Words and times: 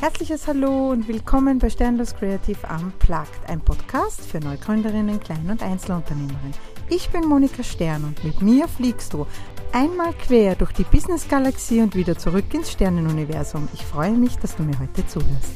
Herzliches 0.00 0.46
Hallo 0.46 0.92
und 0.92 1.08
willkommen 1.08 1.58
bei 1.58 1.68
Sternlos 1.68 2.14
Creative 2.14 2.56
Unplugged, 2.74 3.46
ein 3.48 3.60
Podcast 3.60 4.22
für 4.22 4.40
Neugründerinnen, 4.40 5.20
Klein- 5.20 5.50
und 5.50 5.62
Einzelunternehmerinnen. 5.62 6.54
Ich 6.88 7.10
bin 7.10 7.26
Monika 7.26 7.62
Stern 7.62 8.04
und 8.04 8.24
mit 8.24 8.40
mir 8.40 8.66
fliegst 8.66 9.12
du 9.12 9.26
einmal 9.72 10.14
quer 10.14 10.54
durch 10.54 10.72
die 10.72 10.84
Business-Galaxie 10.84 11.82
und 11.82 11.94
wieder 11.94 12.16
zurück 12.16 12.46
ins 12.54 12.72
Sternenuniversum. 12.72 13.68
Ich 13.74 13.84
freue 13.84 14.12
mich, 14.12 14.36
dass 14.36 14.56
du 14.56 14.62
mir 14.62 14.78
heute 14.80 15.06
zuhörst. 15.06 15.52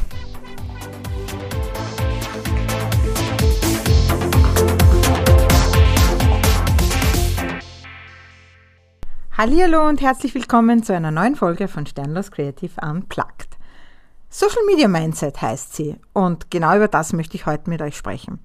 Hallo 9.39 9.89
und 9.89 10.03
herzlich 10.03 10.35
willkommen 10.35 10.83
zu 10.83 10.95
einer 10.95 11.11
neuen 11.11 11.35
Folge 11.35 11.67
von 11.67 11.87
Sternlos 11.87 12.31
Creative 12.31 12.79
Unplugged. 12.83 13.54
Social 14.37 14.65
Media 14.67 14.89
Mindset 14.89 15.41
heißt 15.41 15.77
sie 15.77 15.95
und 16.13 16.51
genau 16.51 16.75
über 16.75 16.89
das 16.89 17.13
möchte 17.13 17.37
ich 17.37 17.47
heute 17.47 17.71
mit 17.71 17.81
euch 17.81 17.97
sprechen. 17.97 18.41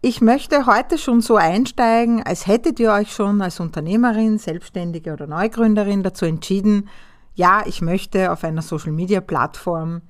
Ich 0.00 0.22
möchte 0.22 0.64
heute 0.64 0.96
schon 0.96 1.20
so 1.20 1.36
einsteigen, 1.36 2.22
als 2.22 2.46
hättet 2.46 2.80
ihr 2.80 2.90
euch 2.90 3.12
schon 3.12 3.42
als 3.42 3.60
Unternehmerin, 3.60 4.38
Selbstständige 4.38 5.12
oder 5.12 5.26
Neugründerin 5.26 6.02
dazu 6.02 6.24
entschieden, 6.24 6.88
ja, 7.34 7.62
ich 7.66 7.82
möchte 7.82 8.32
auf 8.32 8.44
einer 8.44 8.62
Social 8.62 8.92
Media 8.92 9.20
Plattform 9.20 10.00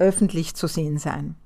öffentlich 0.00 0.56
zu 0.56 0.66
sehen 0.66 0.98
sein. 0.98 1.36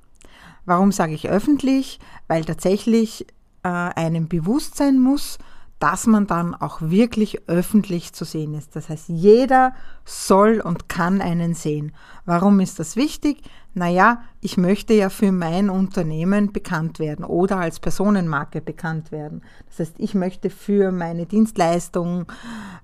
Warum 0.64 0.92
sage 0.92 1.12
ich 1.12 1.28
öffentlich? 1.28 1.98
Weil 2.26 2.46
tatsächlich 2.46 3.26
äh, 3.64 3.68
einem 3.68 4.28
bewusst 4.28 4.78
sein 4.78 4.98
muss, 4.98 5.36
dass 5.84 6.06
man 6.06 6.26
dann 6.26 6.54
auch 6.54 6.80
wirklich 6.80 7.46
öffentlich 7.46 8.14
zu 8.14 8.24
sehen 8.24 8.54
ist. 8.54 8.74
Das 8.74 8.88
heißt, 8.88 9.10
jeder 9.10 9.74
soll 10.06 10.62
und 10.64 10.88
kann 10.88 11.20
einen 11.20 11.52
sehen. 11.52 11.92
Warum 12.24 12.60
ist 12.60 12.78
das 12.78 12.96
wichtig? 12.96 13.42
Naja, 13.74 14.22
ich 14.40 14.56
möchte 14.56 14.94
ja 14.94 15.10
für 15.10 15.30
mein 15.30 15.68
Unternehmen 15.68 16.54
bekannt 16.54 17.00
werden 17.00 17.22
oder 17.22 17.58
als 17.58 17.80
Personenmarke 17.80 18.62
bekannt 18.62 19.12
werden. 19.12 19.42
Das 19.66 19.80
heißt, 19.80 19.96
ich 19.98 20.14
möchte 20.14 20.48
für 20.48 20.90
meine 20.90 21.26
Dienstleistung, 21.26 22.32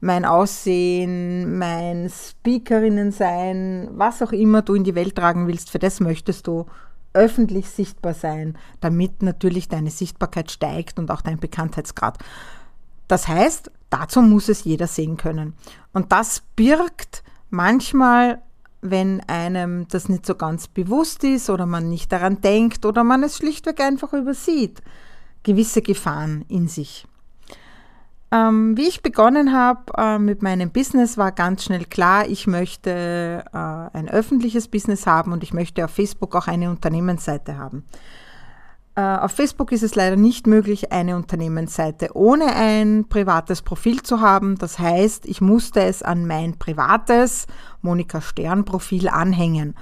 mein 0.02 0.26
Aussehen, 0.26 1.56
mein 1.56 2.10
Speakerinnen 2.10 3.12
sein, 3.12 3.88
was 3.92 4.20
auch 4.20 4.32
immer 4.32 4.60
du 4.60 4.74
in 4.74 4.84
die 4.84 4.94
Welt 4.94 5.14
tragen 5.14 5.46
willst, 5.46 5.70
für 5.70 5.78
das 5.78 6.00
möchtest 6.00 6.46
du 6.46 6.66
öffentlich 7.14 7.70
sichtbar 7.70 8.12
sein, 8.12 8.58
damit 8.80 9.22
natürlich 9.22 9.68
deine 9.68 9.90
Sichtbarkeit 9.90 10.50
steigt 10.50 10.98
und 10.98 11.10
auch 11.10 11.22
dein 11.22 11.38
Bekanntheitsgrad. 11.38 12.18
Das 13.10 13.26
heißt, 13.26 13.72
dazu 13.90 14.22
muss 14.22 14.48
es 14.48 14.62
jeder 14.62 14.86
sehen 14.86 15.16
können. 15.16 15.54
Und 15.92 16.12
das 16.12 16.44
birgt 16.54 17.24
manchmal, 17.48 18.40
wenn 18.82 19.20
einem 19.28 19.88
das 19.88 20.08
nicht 20.08 20.24
so 20.24 20.36
ganz 20.36 20.68
bewusst 20.68 21.24
ist 21.24 21.50
oder 21.50 21.66
man 21.66 21.90
nicht 21.90 22.12
daran 22.12 22.40
denkt 22.40 22.86
oder 22.86 23.02
man 23.02 23.24
es 23.24 23.36
schlichtweg 23.36 23.80
einfach 23.80 24.12
übersieht, 24.12 24.80
gewisse 25.42 25.82
Gefahren 25.82 26.44
in 26.46 26.68
sich. 26.68 27.04
Ähm, 28.30 28.76
wie 28.76 28.86
ich 28.86 29.02
begonnen 29.02 29.52
habe 29.52 29.92
äh, 29.98 30.20
mit 30.20 30.40
meinem 30.40 30.70
Business, 30.70 31.18
war 31.18 31.32
ganz 31.32 31.64
schnell 31.64 31.86
klar, 31.86 32.28
ich 32.28 32.46
möchte 32.46 33.42
äh, 33.52 33.56
ein 33.56 34.08
öffentliches 34.08 34.68
Business 34.68 35.04
haben 35.08 35.32
und 35.32 35.42
ich 35.42 35.52
möchte 35.52 35.84
auf 35.84 35.90
Facebook 35.90 36.36
auch 36.36 36.46
eine 36.46 36.70
Unternehmensseite 36.70 37.58
haben. 37.58 37.84
Äh, 39.00 39.16
auf 39.16 39.32
Facebook 39.32 39.72
ist 39.72 39.82
es 39.82 39.94
leider 39.94 40.16
nicht 40.16 40.46
möglich, 40.46 40.92
eine 40.92 41.16
Unternehmensseite 41.16 42.10
ohne 42.12 42.54
ein 42.54 43.06
privates 43.08 43.62
Profil 43.62 44.02
zu 44.02 44.20
haben. 44.20 44.58
Das 44.58 44.78
heißt, 44.78 45.24
ich 45.24 45.40
musste 45.40 45.80
es 45.80 46.02
an 46.02 46.26
mein 46.26 46.58
privates 46.58 47.46
Monika 47.80 48.20
Stern 48.20 48.66
Profil 48.66 49.08
anhängen. 49.08 49.74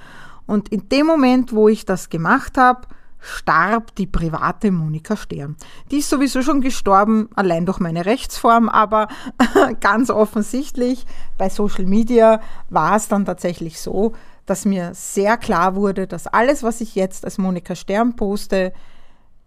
Und 0.45 0.69
in 0.69 0.87
dem 0.87 1.05
Moment, 1.05 1.51
wo 1.53 1.67
ich 1.67 1.83
das 1.85 2.09
gemacht 2.09 2.57
habe, 2.57 2.87
starb 3.19 3.93
die 3.95 4.07
private 4.07 4.71
Monika 4.71 5.17
Stern. 5.17 5.57
Die 5.91 5.97
ist 5.97 6.09
sowieso 6.09 6.41
schon 6.41 6.61
gestorben, 6.61 7.27
allein 7.35 7.65
durch 7.65 7.79
meine 7.79 8.05
Rechtsform, 8.05 8.69
aber 8.69 9.09
ganz 9.81 10.09
offensichtlich 10.09 11.05
bei 11.37 11.49
Social 11.49 11.85
Media 11.85 12.39
war 12.69 12.95
es 12.95 13.09
dann 13.09 13.25
tatsächlich 13.25 13.81
so, 13.81 14.13
dass 14.45 14.63
mir 14.63 14.91
sehr 14.93 15.35
klar 15.35 15.75
wurde, 15.75 16.07
dass 16.07 16.25
alles, 16.25 16.63
was 16.63 16.79
ich 16.79 16.95
jetzt 16.95 17.25
als 17.25 17.37
Monika 17.37 17.75
Stern 17.75 18.15
poste, 18.15 18.71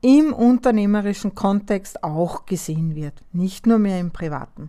im 0.02 0.32
unternehmerischen 0.32 1.34
Kontext 1.34 2.04
auch 2.04 2.44
gesehen 2.44 2.94
wird, 2.94 3.14
nicht 3.32 3.66
nur 3.66 3.78
mehr 3.78 3.98
im 4.00 4.10
privaten. 4.10 4.68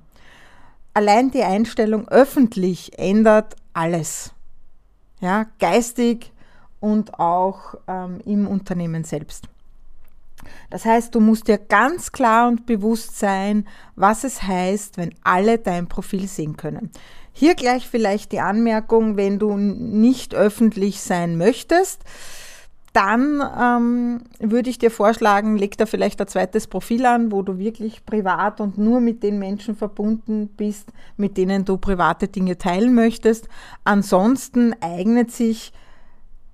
Allein 0.93 1.31
die 1.31 1.43
Einstellung 1.43 2.07
öffentlich 2.07 2.97
ändert 2.97 3.55
alles. 3.73 4.31
Ja, 5.19 5.47
geistig 5.59 6.31
und 6.79 7.19
auch 7.19 7.75
ähm, 7.87 8.19
im 8.25 8.47
Unternehmen 8.47 9.03
selbst. 9.03 9.47
Das 10.69 10.85
heißt, 10.85 11.15
du 11.15 11.19
musst 11.19 11.47
dir 11.47 11.57
ganz 11.57 12.11
klar 12.11 12.47
und 12.47 12.65
bewusst 12.65 13.17
sein, 13.17 13.67
was 13.95 14.23
es 14.23 14.43
heißt, 14.43 14.97
wenn 14.97 15.15
alle 15.23 15.57
dein 15.57 15.87
Profil 15.87 16.27
sehen 16.27 16.57
können. 16.57 16.91
Hier 17.31 17.55
gleich 17.55 17.87
vielleicht 17.87 18.31
die 18.31 18.39
Anmerkung, 18.39 19.17
wenn 19.17 19.39
du 19.39 19.57
nicht 19.57 20.35
öffentlich 20.35 21.01
sein 21.01 21.37
möchtest, 21.37 22.03
dann 22.93 23.41
ähm, 23.59 24.21
würde 24.39 24.69
ich 24.69 24.77
dir 24.77 24.91
vorschlagen, 24.91 25.57
leg 25.57 25.77
da 25.77 25.87
vielleicht 25.87 26.21
ein 26.21 26.27
zweites 26.27 26.67
Profil 26.67 27.05
an, 27.05 27.31
wo 27.31 27.41
du 27.41 27.57
wirklich 27.57 28.05
privat 28.05 28.61
und 28.61 28.77
nur 28.77 29.01
mit 29.01 29.23
den 29.23 29.39
Menschen 29.39 29.75
verbunden 29.75 30.47
bist, 30.47 30.93
mit 31.17 31.35
denen 31.37 31.65
du 31.65 31.77
private 31.77 32.27
Dinge 32.27 32.57
teilen 32.57 32.93
möchtest. 32.93 33.49
Ansonsten 33.83 34.75
eignet 34.79 35.31
sich 35.31 35.73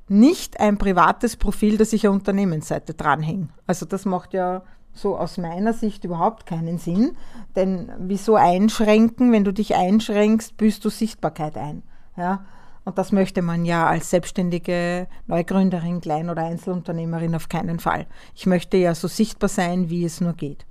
nicht 0.08 0.60
ein 0.60 0.78
privates 0.78 1.36
Profil, 1.36 1.78
das 1.78 1.94
ich 1.94 2.06
eine 2.08 2.16
Unternehmensseite 2.16 2.94
dranhänge. 2.94 3.50
Also 3.68 3.86
das 3.86 4.06
macht 4.06 4.34
ja 4.34 4.64
so 4.94 5.18
aus 5.18 5.38
meiner 5.38 5.74
Sicht 5.74 6.04
überhaupt 6.04 6.46
keinen 6.46 6.78
Sinn. 6.78 7.16
Denn 7.56 7.92
wieso 8.00 8.36
einschränken? 8.36 9.32
Wenn 9.32 9.44
du 9.44 9.54
dich 9.54 9.76
einschränkst, 9.76 10.58
büßt 10.58 10.84
du 10.84 10.90
Sichtbarkeit 10.90 11.58
ein. 11.58 11.84
Ja? 12.18 12.46
Und 12.86 12.98
das 12.98 13.12
möchte 13.12 13.42
man 13.42 13.66
ja 13.66 13.88
als 13.88 14.10
selbstständige 14.10 15.08
Neugründerin, 15.28 16.02
Klein- 16.02 16.30
oder 16.30 16.44
Einzelunternehmerin 16.44 17.36
auf 17.36 17.50
keinen 17.50 17.80
Fall. 17.80 18.08
Ich 18.36 18.46
möchte 18.46 18.78
ja 18.78 18.96
so 18.96 19.08
sichtbar 19.08 19.50
sein, 19.50 19.90
wie 19.90 20.06
es 20.06 20.22
nur 20.22 20.34
geht. 20.34 20.66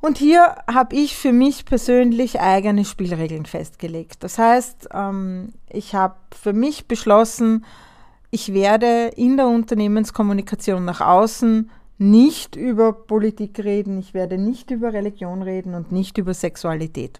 Und 0.00 0.16
hier 0.16 0.56
habe 0.72 0.94
ich 0.94 1.16
für 1.16 1.32
mich 1.32 1.64
persönlich 1.64 2.40
eigene 2.40 2.84
Spielregeln 2.84 3.46
festgelegt. 3.46 4.22
Das 4.22 4.38
heißt, 4.38 4.90
ähm, 4.94 5.54
ich 5.68 5.94
habe 5.94 6.14
für 6.32 6.52
mich 6.52 6.86
beschlossen, 6.86 7.64
ich 8.30 8.52
werde 8.54 9.10
in 9.16 9.36
der 9.36 9.48
Unternehmenskommunikation 9.48 10.84
nach 10.84 11.00
außen 11.00 11.70
nicht 11.98 12.54
über 12.54 12.92
Politik 12.92 13.58
reden, 13.58 13.98
ich 13.98 14.14
werde 14.14 14.38
nicht 14.38 14.70
über 14.70 14.92
Religion 14.92 15.42
reden 15.42 15.74
und 15.74 15.90
nicht 15.90 16.16
über 16.16 16.32
Sexualität. 16.32 17.18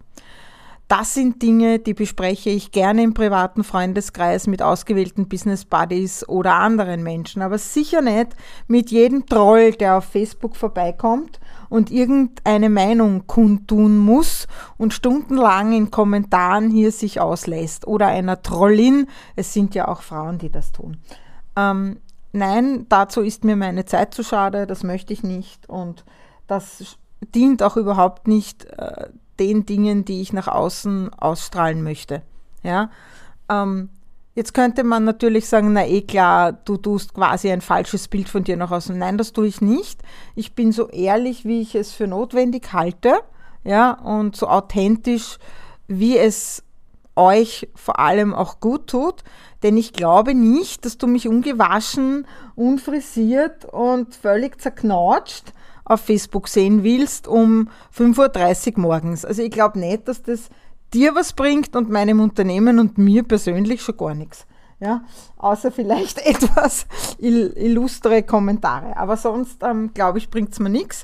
Das 0.89 1.13
sind 1.13 1.43
Dinge, 1.43 1.77
die 1.77 1.93
bespreche 1.93 2.49
ich 2.49 2.71
gerne 2.71 3.03
im 3.03 3.13
privaten 3.13 3.63
Freundeskreis 3.63 4.47
mit 4.47 4.63
ausgewählten 4.63 5.29
Business 5.29 5.63
Buddies 5.63 6.27
oder 6.27 6.55
anderen 6.55 7.03
Menschen, 7.03 7.43
aber 7.43 7.59
sicher 7.59 8.01
nicht 8.01 8.29
mit 8.67 8.89
jedem 8.89 9.27
Troll, 9.27 9.73
der 9.73 9.99
auf 9.99 10.05
Facebook 10.05 10.55
vorbeikommt 10.55 11.39
und 11.69 11.91
irgendeine 11.91 12.71
Meinung 12.71 13.27
kundtun 13.27 13.99
muss 13.99 14.47
und 14.77 14.91
stundenlang 14.91 15.73
in 15.73 15.91
Kommentaren 15.91 16.71
hier 16.71 16.91
sich 16.91 17.21
auslässt 17.21 17.85
oder 17.85 18.07
einer 18.07 18.41
Trollin. 18.41 19.05
Es 19.35 19.53
sind 19.53 19.75
ja 19.75 19.89
auch 19.89 20.01
Frauen, 20.01 20.39
die 20.39 20.49
das 20.49 20.71
tun. 20.71 20.97
Ähm, 21.55 21.99
nein, 22.31 22.87
dazu 22.89 23.21
ist 23.21 23.43
mir 23.43 23.55
meine 23.55 23.85
Zeit 23.85 24.15
zu 24.15 24.23
schade, 24.23 24.65
das 24.65 24.81
möchte 24.81 25.13
ich 25.13 25.21
nicht 25.21 25.69
und 25.69 26.03
das 26.47 26.97
dient 27.35 27.61
auch 27.61 27.77
überhaupt 27.77 28.27
nicht 28.27 28.65
äh, 28.65 29.09
den 29.39 29.65
Dingen, 29.65 30.05
die 30.05 30.21
ich 30.21 30.33
nach 30.33 30.47
außen 30.47 31.13
ausstrahlen 31.13 31.83
möchte. 31.83 32.21
Ja? 32.63 32.91
Ähm, 33.49 33.89
jetzt 34.35 34.53
könnte 34.53 34.83
man 34.83 35.05
natürlich 35.05 35.47
sagen, 35.47 35.73
na 35.73 35.85
eh 35.85 36.01
klar, 36.01 36.53
du 36.53 36.77
tust 36.77 37.13
quasi 37.13 37.51
ein 37.51 37.61
falsches 37.61 38.07
Bild 38.07 38.29
von 38.29 38.43
dir 38.43 38.57
nach 38.57 38.71
außen. 38.71 38.97
Nein, 38.97 39.17
das 39.17 39.33
tue 39.33 39.47
ich 39.47 39.61
nicht. 39.61 40.01
Ich 40.35 40.53
bin 40.53 40.71
so 40.71 40.89
ehrlich, 40.89 41.45
wie 41.45 41.61
ich 41.61 41.75
es 41.75 41.93
für 41.93 42.07
notwendig 42.07 42.73
halte, 42.73 43.13
ja, 43.63 43.91
und 43.91 44.35
so 44.35 44.47
authentisch, 44.47 45.37
wie 45.87 46.17
es 46.17 46.63
euch 47.15 47.67
vor 47.75 47.99
allem 47.99 48.33
auch 48.33 48.61
gut 48.61 48.87
tut, 48.87 49.23
denn 49.61 49.75
ich 49.75 49.91
glaube 49.91 50.33
nicht, 50.33 50.85
dass 50.85 50.97
du 50.97 51.05
mich 51.05 51.27
ungewaschen, 51.27 52.25
unfrisiert 52.55 53.65
und 53.65 54.15
völlig 54.15 54.61
zerknautscht 54.61 55.51
auf 55.89 56.01
Facebook 56.01 56.47
sehen 56.47 56.83
willst 56.83 57.27
um 57.27 57.69
5.30 57.97 58.73
Uhr 58.73 58.79
morgens. 58.79 59.25
Also 59.25 59.41
ich 59.41 59.51
glaube 59.51 59.79
nicht, 59.79 60.07
dass 60.07 60.23
das 60.23 60.49
dir 60.93 61.15
was 61.15 61.33
bringt 61.33 61.75
und 61.75 61.89
meinem 61.89 62.21
Unternehmen 62.21 62.79
und 62.79 62.97
mir 62.97 63.23
persönlich 63.23 63.81
schon 63.81 63.97
gar 63.97 64.13
nichts. 64.13 64.45
Ja, 64.79 65.01
außer 65.37 65.71
vielleicht 65.71 66.19
etwas 66.25 66.87
illustre 67.17 68.23
Kommentare. 68.23 68.95
Aber 68.95 69.17
sonst, 69.17 69.61
ähm, 69.63 69.91
glaube 69.93 70.19
ich, 70.19 70.29
bringt 70.29 70.53
es 70.53 70.59
mir 70.59 70.69
nichts. 70.69 71.03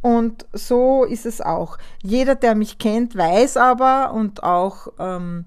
Und 0.00 0.46
so 0.52 1.04
ist 1.04 1.26
es 1.26 1.40
auch. 1.40 1.78
Jeder, 2.02 2.34
der 2.34 2.54
mich 2.54 2.78
kennt, 2.78 3.16
weiß 3.16 3.56
aber 3.56 4.12
und 4.12 4.42
auch, 4.42 4.88
ähm, 4.98 5.44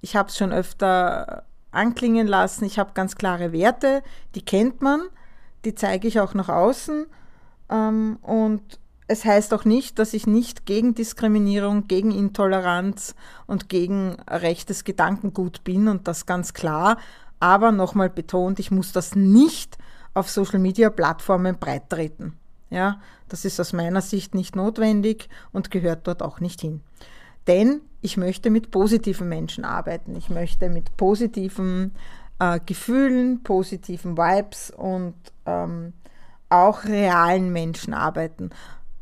ich 0.00 0.16
habe 0.16 0.28
es 0.28 0.36
schon 0.36 0.52
öfter 0.52 1.44
anklingen 1.70 2.26
lassen, 2.26 2.64
ich 2.64 2.78
habe 2.78 2.92
ganz 2.94 3.16
klare 3.16 3.52
Werte, 3.52 4.02
die 4.34 4.44
kennt 4.44 4.80
man, 4.80 5.02
die 5.64 5.74
zeige 5.74 6.08
ich 6.08 6.20
auch 6.20 6.34
nach 6.34 6.48
außen. 6.48 7.06
Ähm, 7.70 8.18
und 8.22 8.78
es 9.06 9.24
heißt 9.24 9.54
auch 9.54 9.64
nicht, 9.64 9.98
dass 9.98 10.12
ich 10.12 10.26
nicht 10.26 10.66
gegen 10.66 10.94
Diskriminierung, 10.94 11.88
gegen 11.88 12.10
Intoleranz 12.10 13.14
und 13.46 13.68
gegen 13.68 14.16
rechtes 14.28 14.84
Gedankengut 14.84 15.64
bin 15.64 15.88
und 15.88 16.06
das 16.06 16.26
ganz 16.26 16.52
klar. 16.52 16.98
Aber 17.40 17.72
nochmal 17.72 18.10
betont, 18.10 18.58
ich 18.58 18.70
muss 18.70 18.92
das 18.92 19.16
nicht 19.16 19.78
auf 20.12 20.30
Social-Media-Plattformen 20.30 21.58
breittreten. 21.58 22.34
Ja, 22.70 23.00
das 23.28 23.46
ist 23.46 23.58
aus 23.60 23.72
meiner 23.72 24.02
Sicht 24.02 24.34
nicht 24.34 24.54
notwendig 24.54 25.30
und 25.52 25.70
gehört 25.70 26.06
dort 26.06 26.22
auch 26.22 26.40
nicht 26.40 26.60
hin. 26.60 26.82
Denn 27.46 27.80
ich 28.02 28.18
möchte 28.18 28.50
mit 28.50 28.70
positiven 28.70 29.28
Menschen 29.28 29.64
arbeiten. 29.64 30.14
Ich 30.16 30.28
möchte 30.28 30.68
mit 30.68 30.94
positiven 30.98 31.94
äh, 32.38 32.60
Gefühlen, 32.64 33.42
positiven 33.42 34.18
Vibes 34.18 34.70
und 34.70 35.14
ähm, 35.46 35.94
auch 36.48 36.84
realen 36.84 37.52
Menschen 37.52 37.94
arbeiten. 37.94 38.50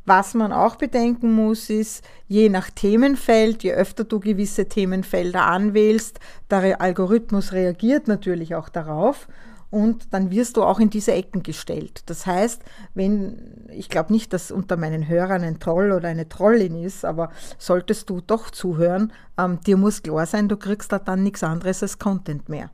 Was 0.04 0.34
man 0.34 0.52
auch 0.52 0.76
bedenken 0.76 1.32
muss, 1.32 1.68
ist, 1.68 2.04
je 2.28 2.48
nach 2.48 2.70
Themenfeld, 2.70 3.64
je 3.64 3.72
öfter 3.72 4.04
du 4.04 4.20
gewisse 4.20 4.68
Themenfelder 4.68 5.42
anwählst, 5.46 6.20
der 6.48 6.80
Algorithmus 6.80 7.52
reagiert 7.52 8.06
natürlich 8.06 8.54
auch 8.54 8.68
darauf 8.68 9.26
und 9.70 10.12
dann 10.14 10.30
wirst 10.30 10.56
du 10.56 10.62
auch 10.62 10.78
in 10.78 10.90
diese 10.90 11.12
Ecken 11.12 11.42
gestellt. 11.42 12.02
Das 12.06 12.24
heißt, 12.24 12.62
wenn, 12.94 13.66
ich 13.68 13.88
glaube 13.88 14.12
nicht, 14.12 14.32
dass 14.32 14.52
unter 14.52 14.76
meinen 14.76 15.08
Hörern 15.08 15.42
ein 15.42 15.58
Troll 15.58 15.90
oder 15.90 16.08
eine 16.08 16.28
Trollin 16.28 16.76
ist, 16.82 17.04
aber 17.04 17.30
solltest 17.58 18.08
du 18.08 18.20
doch 18.20 18.50
zuhören, 18.50 19.12
ähm, 19.36 19.60
dir 19.66 19.76
muss 19.76 20.02
klar 20.02 20.26
sein, 20.26 20.48
du 20.48 20.56
kriegst 20.56 20.92
da 20.92 21.00
dann 21.00 21.24
nichts 21.24 21.42
anderes 21.42 21.82
als 21.82 21.98
Content 21.98 22.48
mehr. 22.48 22.70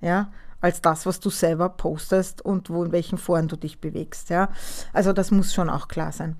Ja, 0.00 0.32
als 0.62 0.80
das, 0.80 1.04
was 1.04 1.20
du 1.20 1.28
selber 1.28 1.68
postest 1.68 2.42
und 2.42 2.70
wo 2.70 2.84
in 2.84 2.92
welchen 2.92 3.18
Foren 3.18 3.48
du 3.48 3.56
dich 3.56 3.80
bewegst. 3.80 4.30
Ja, 4.30 4.48
also 4.94 5.12
das 5.12 5.30
muss 5.30 5.52
schon 5.52 5.68
auch 5.68 5.88
klar 5.88 6.12
sein. 6.12 6.36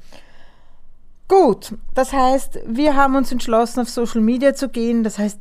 Gut, 1.29 1.75
das 1.95 2.13
heißt, 2.13 2.61
wir 2.67 2.97
haben 2.97 3.17
uns 3.17 3.33
entschlossen, 3.33 3.81
auf 3.81 3.91
Social 3.91 4.21
Media 4.21 4.55
zu 4.55 4.69
gehen. 4.69 5.03
Das 5.03 5.19
heißt, 5.19 5.39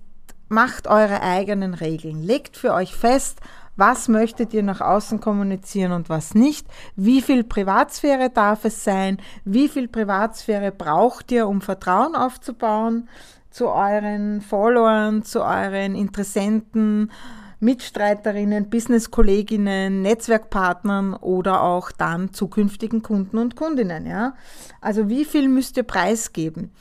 macht 0.50 0.88
eure 0.88 1.22
eigenen 1.22 1.74
Regeln. 1.74 2.22
Legt 2.22 2.58
für 2.58 2.74
euch 2.74 2.96
fest, 2.96 3.40
was 3.78 4.08
möchtet 4.08 4.54
ihr 4.54 4.64
nach 4.64 4.82
außen 4.82 5.22
kommunizieren 5.22 5.92
und 5.92 6.10
was 6.10 6.36
nicht? 6.36 6.68
Wie 6.96 7.22
viel 7.22 7.44
Privatsphäre 7.44 8.30
darf 8.30 8.66
es 8.66 8.84
sein? 8.84 9.18
Wie 9.46 9.70
viel 9.70 9.88
Privatsphäre 9.88 10.72
braucht 10.72 11.32
ihr, 11.32 11.48
um 11.48 11.62
Vertrauen 11.62 12.16
aufzubauen 12.16 13.08
zu 13.50 13.68
euren 13.68 14.42
Followern, 14.42 15.24
zu 15.24 15.42
euren 15.42 15.96
Interessenten, 15.96 17.12
Mitstreiterinnen, 17.62 18.70
Businesskolleginnen, 18.70 20.02
Netzwerkpartnern 20.02 21.14
oder 21.14 21.64
auch 21.64 21.92
dann 21.92 22.34
zukünftigen 22.34 23.04
Kunden 23.04 23.38
und 23.38 23.56
Kundinnen, 23.56 24.06
ja? 24.06 24.34
Also 24.82 25.10
wie 25.10 25.26
viel 25.26 25.48
müsst 25.48 25.78
ihr 25.78 25.84
preisgeben? 25.84 26.72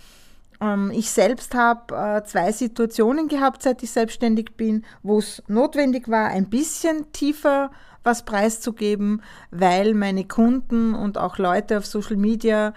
Ähm, 0.61 0.91
ich 0.93 1.11
selbst 1.11 1.55
habe 1.55 1.95
äh, 1.95 2.25
zwei 2.25 2.51
Situationen 2.53 3.29
gehabt, 3.29 3.63
seit 3.63 3.83
ich 3.83 3.91
selbstständig 3.91 4.57
bin, 4.57 4.85
wo 5.03 5.19
es 5.19 5.43
notwendig 5.49 6.09
war, 6.09 6.29
ein 6.29 6.49
bisschen 6.49 7.13
tiefer 7.13 7.71
was 8.03 8.25
preiszugeben, 8.25 9.23
weil 9.51 9.93
meine 9.93 10.25
Kunden 10.25 10.95
und 10.95 11.19
auch 11.19 11.37
Leute 11.37 11.77
auf 11.77 11.85
Social 11.85 12.17
Media 12.17 12.73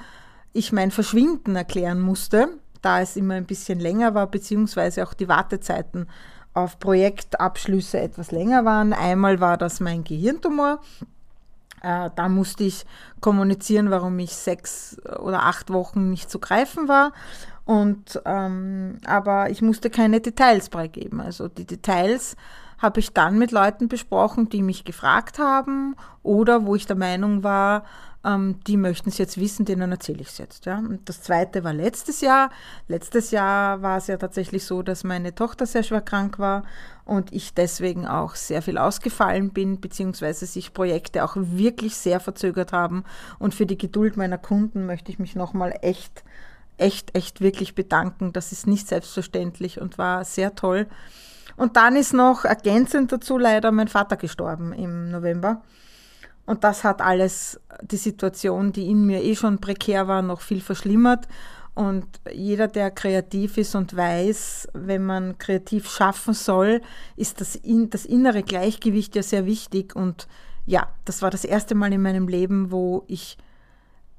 ich 0.52 0.72
mein 0.72 0.92
Verschwinden 0.92 1.56
erklären 1.56 2.00
musste, 2.00 2.50
da 2.82 3.02
es 3.02 3.16
immer 3.16 3.36
ein 3.36 3.46
bisschen 3.46 3.80
länger 3.80 4.14
war, 4.14 4.28
beziehungsweise 4.28 5.08
auch 5.08 5.14
die 5.14 5.30
Wartezeiten 5.30 6.08
auf 6.54 6.80
Projektabschlüsse 6.80 8.00
etwas 8.00 8.32
länger 8.32 8.66
waren. 8.66 8.94
Einmal 8.94 9.40
war 9.40 9.58
das 9.58 9.80
mein 9.80 10.04
Gehirntumor. 10.04 10.80
Äh, 11.82 12.10
da 12.16 12.30
musste 12.30 12.64
ich 12.64 12.86
kommunizieren, 13.20 13.92
warum 13.92 14.18
ich 14.20 14.36
sechs 14.36 14.98
oder 15.20 15.44
acht 15.44 15.72
Wochen 15.72 16.10
nicht 16.10 16.30
zu 16.30 16.40
greifen 16.40 16.88
war. 16.88 17.12
Und, 17.66 18.22
ähm, 18.26 19.00
aber 19.06 19.50
ich 19.50 19.62
musste 19.62 19.90
keine 19.90 20.22
Details 20.22 20.70
preisgeben. 20.70 21.22
Also 21.22 21.48
die 21.48 21.66
Details 21.66 22.36
habe 22.78 23.00
ich 23.00 23.14
dann 23.14 23.38
mit 23.38 23.52
Leuten 23.52 23.88
besprochen, 23.88 24.50
die 24.50 24.62
mich 24.62 24.84
gefragt 24.84 25.40
haben 25.40 25.96
oder 26.22 26.66
wo 26.66 26.76
ich 26.76 26.86
der 26.86 26.98
Meinung 26.98 27.44
war, 27.44 27.84
ähm, 28.26 28.60
die 28.68 28.78
möchten 28.78 29.10
es 29.10 29.18
jetzt 29.18 29.40
wissen, 29.40 29.66
denen 29.66 29.92
erzähle 29.92 30.22
ich 30.22 30.30
es 30.30 30.38
jetzt. 30.38 30.66
Ja. 30.66 30.78
Und 30.78 31.10
das 31.10 31.22
zweite 31.22 31.64
war 31.64 31.74
letztes 31.74 32.22
Jahr. 32.22 32.50
Letztes 32.88 33.32
Jahr 33.32 33.82
war 33.82 33.98
es 33.98 34.08
ja 34.08 34.18
tatsächlich 34.18 34.66
so, 34.66 34.82
dass 34.82 35.04
meine 35.04 35.36
Tochter 35.36 35.66
sehr 35.66 35.84
schwer 35.84 36.02
krank 36.02 36.40
war 36.40 36.64
und 37.06 37.34
ich 37.34 37.54
deswegen 37.54 38.08
auch 38.08 38.36
sehr 38.36 38.62
viel 38.62 38.78
ausgefallen 38.78 39.52
bin, 39.52 39.82
beziehungsweise 39.82 40.46
sich 40.46 40.74
Projekte 40.74 41.24
auch 41.24 41.36
wirklich 41.36 41.96
sehr 41.96 42.20
verzögert 42.20 42.72
haben. 42.72 43.04
Und 43.40 43.54
für 43.54 43.66
die 43.66 43.78
Geduld 43.78 44.18
meiner 44.18 44.38
Kunden 44.38 44.86
möchte 44.86 45.12
ich 45.12 45.20
mich 45.20 45.36
nochmal 45.36 45.78
echt 45.82 46.24
echt, 46.78 47.16
echt 47.16 47.42
wirklich 47.42 47.76
bedanken. 47.76 48.34
Das 48.34 48.52
ist 48.52 48.68
nicht 48.68 48.88
selbstverständlich 48.88 49.80
und 49.80 49.98
war 49.98 50.26
sehr 50.26 50.56
toll. 50.56 50.88
Und 51.56 51.78
dann 51.78 51.96
ist 51.96 52.14
noch 52.14 52.46
ergänzend 52.46 53.12
dazu 53.12 53.38
leider 53.38 53.72
mein 53.72 53.88
Vater 53.88 54.18
gestorben 54.18 54.74
im 54.74 55.12
November. 55.12 55.62
Und 56.46 56.64
das 56.64 56.84
hat 56.84 57.02
alles 57.02 57.60
die 57.82 57.98
Situation, 57.98 58.74
die 58.74 58.90
in 58.90 59.06
mir 59.06 59.24
eh 59.24 59.36
schon 59.36 59.60
prekär 59.60 60.08
war, 60.08 60.22
noch 60.22 60.42
viel 60.42 60.62
verschlimmert. 60.62 61.28
Und 61.76 62.06
jeder, 62.32 62.68
der 62.68 62.92
kreativ 62.92 63.58
ist 63.58 63.76
und 63.76 63.96
weiß, 63.96 64.68
wenn 64.74 65.06
man 65.06 65.38
kreativ 65.38 65.90
schaffen 65.90 66.34
soll, 66.34 66.82
ist 67.16 67.42
das, 67.42 67.56
in, 67.56 67.90
das 67.90 68.06
innere 68.06 68.44
Gleichgewicht 68.44 69.16
ja 69.16 69.24
sehr 69.24 69.46
wichtig. 69.46 69.96
Und 69.96 70.28
ja, 70.66 70.88
das 71.06 71.22
war 71.22 71.32
das 71.32 71.46
erste 71.46 71.76
Mal 71.76 71.94
in 71.94 72.02
meinem 72.02 72.28
Leben, 72.28 72.72
wo 72.72 73.04
ich 73.08 73.38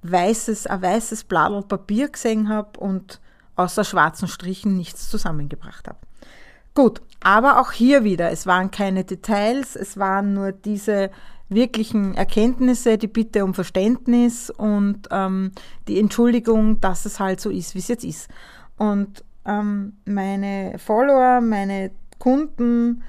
weißes, 0.03 0.67
ein 0.67 0.83
weißes 0.83 1.25
Bladel 1.25 1.63
Papier 1.63 2.09
gesehen 2.09 2.49
habe 2.49 2.81
und 2.81 3.21
außer 3.57 3.85
schwarzen 3.85 4.29
Strichen 4.29 4.77
nichts 4.77 5.09
zusammengebracht 5.09 5.87
habe. 5.87 5.99
Gut, 6.75 7.03
aber 7.23 7.61
auch 7.61 7.71
hier 7.71 8.03
wieder, 8.03 8.33
es 8.33 8.47
waren 8.47 8.73
keine 8.73 9.05
Details, 9.05 9.77
es 9.77 9.97
waren 9.97 10.35
nur 10.35 10.51
diese 10.51 11.11
wirklichen 11.49 12.15
Erkenntnisse, 12.15 12.99
die 12.99 13.07
Bitte 13.07 13.45
um 13.45 13.55
Verständnis 13.55 14.51
und 14.51 15.09
ähm, 15.11 15.53
die 15.89 15.99
Entschuldigung, 15.99 16.81
dass 16.81 17.05
es 17.05 17.21
halt 17.21 17.41
so 17.41 17.51
ist, 17.51 17.75
wie 17.75 17.81
es 17.81 17.89
jetzt 17.89 18.05
ist. 18.05 18.29
Und 18.77 19.25
ähm, 19.45 19.95
meine 20.05 20.79
Follower, 20.79 21.41
meine 21.41 21.91
Kunden 22.19 23.03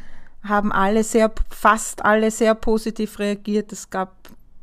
haben 0.44 0.72
alle 0.72 1.04
sehr, 1.04 1.32
fast 1.50 2.06
alle 2.06 2.30
sehr 2.30 2.56
positiv 2.56 3.20
reagiert. 3.20 3.72
Es 3.72 3.90
gab 3.90 4.16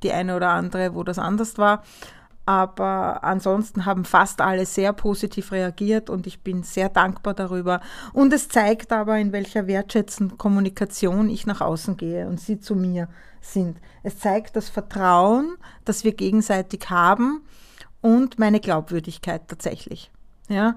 die 0.02 0.12
eine 0.12 0.36
oder 0.36 0.50
andere, 0.50 0.94
wo 0.94 1.02
das 1.02 1.18
anders 1.18 1.58
war 1.58 1.82
aber 2.44 3.22
ansonsten 3.22 3.84
haben 3.84 4.04
fast 4.04 4.40
alle 4.40 4.66
sehr 4.66 4.92
positiv 4.92 5.52
reagiert 5.52 6.10
und 6.10 6.26
ich 6.26 6.42
bin 6.42 6.64
sehr 6.64 6.88
dankbar 6.88 7.34
darüber. 7.34 7.80
Und 8.12 8.32
es 8.32 8.48
zeigt 8.48 8.92
aber, 8.92 9.18
in 9.18 9.32
welcher 9.32 9.66
wertschätzenden 9.66 10.38
Kommunikation 10.38 11.30
ich 11.30 11.46
nach 11.46 11.60
außen 11.60 11.96
gehe 11.96 12.26
und 12.26 12.40
sie 12.40 12.58
zu 12.58 12.74
mir 12.74 13.08
sind. 13.42 13.78
Es 14.02 14.18
zeigt 14.18 14.56
das 14.56 14.68
Vertrauen, 14.68 15.56
das 15.84 16.04
wir 16.04 16.14
gegenseitig 16.14 16.88
haben 16.88 17.42
und 18.00 18.38
meine 18.38 18.60
Glaubwürdigkeit 18.60 19.42
tatsächlich. 19.48 20.10
Ja. 20.48 20.76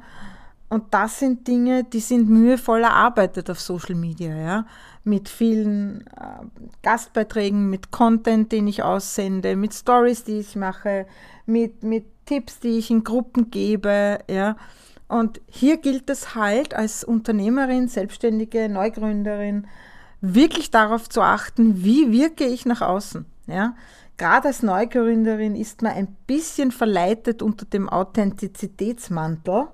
Und 0.68 0.94
das 0.94 1.20
sind 1.20 1.48
Dinge, 1.48 1.84
die 1.84 2.00
sind 2.00 2.28
mühevoll 2.28 2.82
erarbeitet 2.82 3.50
auf 3.50 3.60
Social 3.60 3.96
Media, 3.96 4.36
ja. 4.36 4.66
Mit 5.04 5.30
vielen 5.30 6.02
äh, 6.08 6.44
Gastbeiträgen, 6.82 7.70
mit 7.70 7.92
Content, 7.92 8.52
den 8.52 8.68
ich 8.68 8.82
aussende, 8.82 9.56
mit 9.56 9.74
Stories, 9.74 10.24
die 10.24 10.40
ich 10.40 10.56
mache, 10.56 11.06
mit, 11.46 11.84
mit 11.84 12.06
Tipps, 12.26 12.60
die 12.60 12.80
ich 12.80 12.90
in 12.90 13.04
Gruppen 13.04 13.52
gebe, 13.52 14.20
ja. 14.30 14.58
Und 15.08 15.40
hier 15.46 15.78
gilt 15.78 16.10
es 16.10 16.34
halt 16.34 16.74
als 16.74 17.04
Unternehmerin, 17.04 17.88
Selbstständige, 17.88 18.68
Neugründerin, 18.68 19.68
wirklich 20.34 20.72
darauf 20.72 21.10
zu 21.10 21.22
achten, 21.22 21.84
wie 21.84 22.12
wirke 22.12 22.46
ich 22.46 22.66
nach 22.66 22.82
außen, 22.82 23.26
ja. 23.48 23.76
Gerade 24.18 24.48
als 24.48 24.64
Neugründerin 24.64 25.58
ist 25.58 25.82
man 25.82 25.92
ein 25.92 26.16
bisschen 26.26 26.72
verleitet 26.72 27.42
unter 27.42 27.66
dem 27.66 27.90
Authentizitätsmantel, 27.90 29.68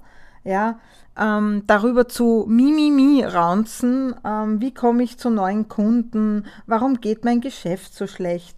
ja, 0.43 0.79
ähm, 1.15 1.63
darüber 1.67 2.08
zu 2.08 2.46
Mimimi 2.48 3.24
raunzen, 3.24 4.15
ähm, 4.25 4.60
wie 4.60 4.74
komme 4.74 5.03
ich 5.03 5.20
zu 5.20 5.29
neuen 5.29 5.67
Kunden, 5.67 6.46
warum 6.65 7.00
geht 7.01 7.24
mein 7.24 7.39
Geschäft 7.39 7.93
so 7.93 8.08
schlecht 8.08 8.58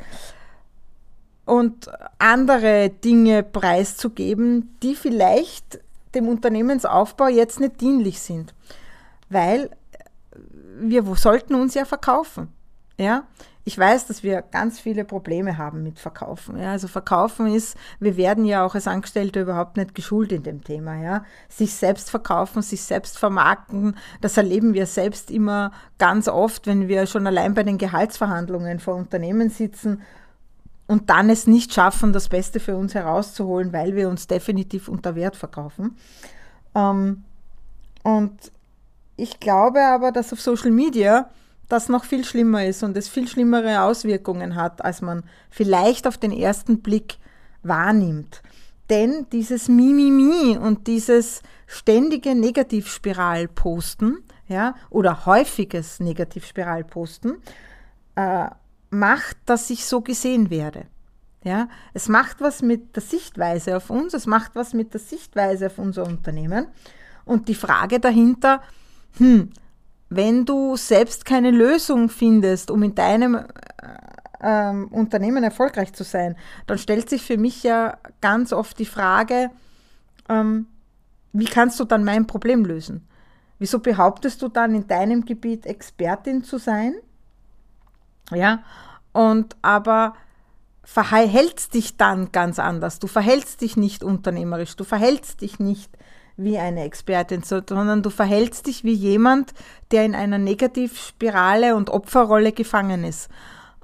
und 1.45 1.89
andere 2.19 2.89
Dinge 2.89 3.43
preiszugeben, 3.43 4.75
die 4.81 4.95
vielleicht 4.95 5.79
dem 6.15 6.27
Unternehmensaufbau 6.27 7.27
jetzt 7.27 7.59
nicht 7.59 7.81
dienlich 7.81 8.21
sind. 8.21 8.53
Weil 9.29 9.71
wir 10.79 11.03
sollten 11.15 11.55
uns 11.55 11.73
ja 11.73 11.85
verkaufen. 11.85 12.49
Ja, 12.97 13.23
ich 13.65 13.77
weiß, 13.77 14.07
dass 14.07 14.23
wir 14.23 14.41
ganz 14.41 14.79
viele 14.79 15.05
Probleme 15.05 15.57
haben 15.57 15.83
mit 15.83 15.97
Verkaufen. 15.97 16.59
Ja, 16.59 16.71
also 16.71 16.87
Verkaufen 16.87 17.47
ist, 17.47 17.77
wir 17.99 18.17
werden 18.17 18.45
ja 18.45 18.65
auch 18.65 18.75
als 18.75 18.87
Angestellte 18.87 19.41
überhaupt 19.41 19.77
nicht 19.77 19.95
geschult 19.95 20.31
in 20.31 20.43
dem 20.43 20.63
Thema. 20.63 21.01
Ja, 21.01 21.25
sich 21.49 21.73
selbst 21.73 22.09
verkaufen, 22.09 22.61
sich 22.61 22.83
selbst 22.83 23.17
vermarkten, 23.17 23.95
das 24.21 24.37
erleben 24.37 24.73
wir 24.73 24.85
selbst 24.85 25.31
immer 25.31 25.71
ganz 25.97 26.27
oft, 26.27 26.67
wenn 26.67 26.87
wir 26.87 27.07
schon 27.07 27.25
allein 27.25 27.53
bei 27.53 27.63
den 27.63 27.77
Gehaltsverhandlungen 27.77 28.79
vor 28.79 28.95
Unternehmen 28.95 29.49
sitzen 29.49 30.01
und 30.87 31.09
dann 31.09 31.29
es 31.29 31.47
nicht 31.47 31.73
schaffen, 31.73 32.11
das 32.11 32.27
Beste 32.27 32.59
für 32.59 32.75
uns 32.75 32.93
herauszuholen, 32.93 33.71
weil 33.71 33.95
wir 33.95 34.09
uns 34.09 34.27
definitiv 34.27 34.89
unter 34.89 35.15
Wert 35.15 35.37
verkaufen. 35.37 35.95
Ähm, 36.75 37.23
und 38.03 38.51
ich 39.15 39.39
glaube 39.39 39.81
aber, 39.81 40.11
dass 40.11 40.33
auf 40.33 40.41
Social 40.41 40.71
Media 40.71 41.29
das 41.69 41.89
noch 41.89 42.03
viel 42.03 42.25
schlimmer 42.25 42.65
ist 42.65 42.83
und 42.83 42.97
es 42.97 43.07
viel 43.07 43.27
schlimmere 43.27 43.81
Auswirkungen 43.81 44.55
hat, 44.55 44.83
als 44.83 45.01
man 45.01 45.23
vielleicht 45.49 46.07
auf 46.07 46.17
den 46.17 46.31
ersten 46.31 46.81
Blick 46.81 47.17
wahrnimmt. 47.63 48.41
Denn 48.89 49.27
dieses 49.31 49.69
Mimimi 49.69 50.57
und 50.57 50.87
dieses 50.87 51.41
ständige 51.67 52.35
Negativspiralposten, 52.35 54.23
ja, 54.47 54.75
oder 54.89 55.25
häufiges 55.25 55.99
Negativspiralposten, 55.99 57.37
äh, 58.15 58.47
macht, 58.89 59.37
dass 59.45 59.69
ich 59.69 59.85
so 59.85 60.01
gesehen 60.01 60.49
werde. 60.49 60.85
Ja, 61.43 61.67
es 61.93 62.07
macht 62.07 62.39
was 62.39 62.61
mit 62.61 62.95
der 62.95 63.03
Sichtweise 63.03 63.75
auf 63.75 63.89
uns, 63.89 64.13
es 64.13 64.27
macht 64.27 64.55
was 64.55 64.73
mit 64.73 64.93
der 64.93 65.01
Sichtweise 65.01 65.67
auf 65.67 65.77
unser 65.77 66.05
Unternehmen. 66.05 66.67
Und 67.25 67.47
die 67.47 67.55
Frage 67.55 67.99
dahinter, 67.99 68.61
hm, 69.17 69.49
wenn 70.09 70.45
du 70.45 70.75
selbst 70.75 71.25
keine 71.25 71.51
Lösung 71.51 72.09
findest, 72.09 72.69
um 72.69 72.83
in 72.83 72.95
deinem 72.95 73.35
äh, 73.35 73.45
ähm, 74.41 74.87
Unternehmen 74.89 75.43
erfolgreich 75.43 75.93
zu 75.93 76.03
sein, 76.03 76.35
dann 76.67 76.77
stellt 76.77 77.09
sich 77.09 77.23
für 77.23 77.37
mich 77.37 77.63
ja 77.63 77.97
ganz 78.21 78.53
oft 78.53 78.77
die 78.77 78.85
Frage, 78.85 79.49
ähm, 80.29 80.67
wie 81.31 81.45
kannst 81.45 81.79
du 81.79 81.85
dann 81.85 82.03
mein 82.03 82.27
Problem 82.27 82.63
lösen? 82.65 83.07
Wieso 83.57 83.79
behauptest 83.79 84.41
du 84.41 84.49
dann 84.49 84.75
in 84.75 84.87
deinem 84.87 85.25
Gebiet 85.25 85.65
Expertin 85.65 86.43
zu 86.43 86.57
sein? 86.57 86.93
Ja, 88.31 88.63
und 89.13 89.55
aber 89.61 90.15
verhältst 90.83 91.73
dich 91.73 91.97
dann 91.97 92.31
ganz 92.31 92.59
anders. 92.59 92.99
Du 92.99 93.07
verhältst 93.07 93.61
dich 93.61 93.77
nicht 93.77 94.03
unternehmerisch, 94.03 94.75
du 94.75 94.83
verhältst 94.83 95.41
dich 95.41 95.59
nicht 95.59 95.97
wie 96.37 96.57
eine 96.57 96.83
Expertin, 96.83 97.43
sondern 97.43 98.01
du 98.01 98.09
verhältst 98.09 98.67
dich 98.67 98.83
wie 98.83 98.93
jemand, 98.93 99.53
der 99.91 100.05
in 100.05 100.15
einer 100.15 100.37
Negativspirale 100.37 101.75
und 101.75 101.89
Opferrolle 101.89 102.51
gefangen 102.51 103.03
ist. 103.03 103.29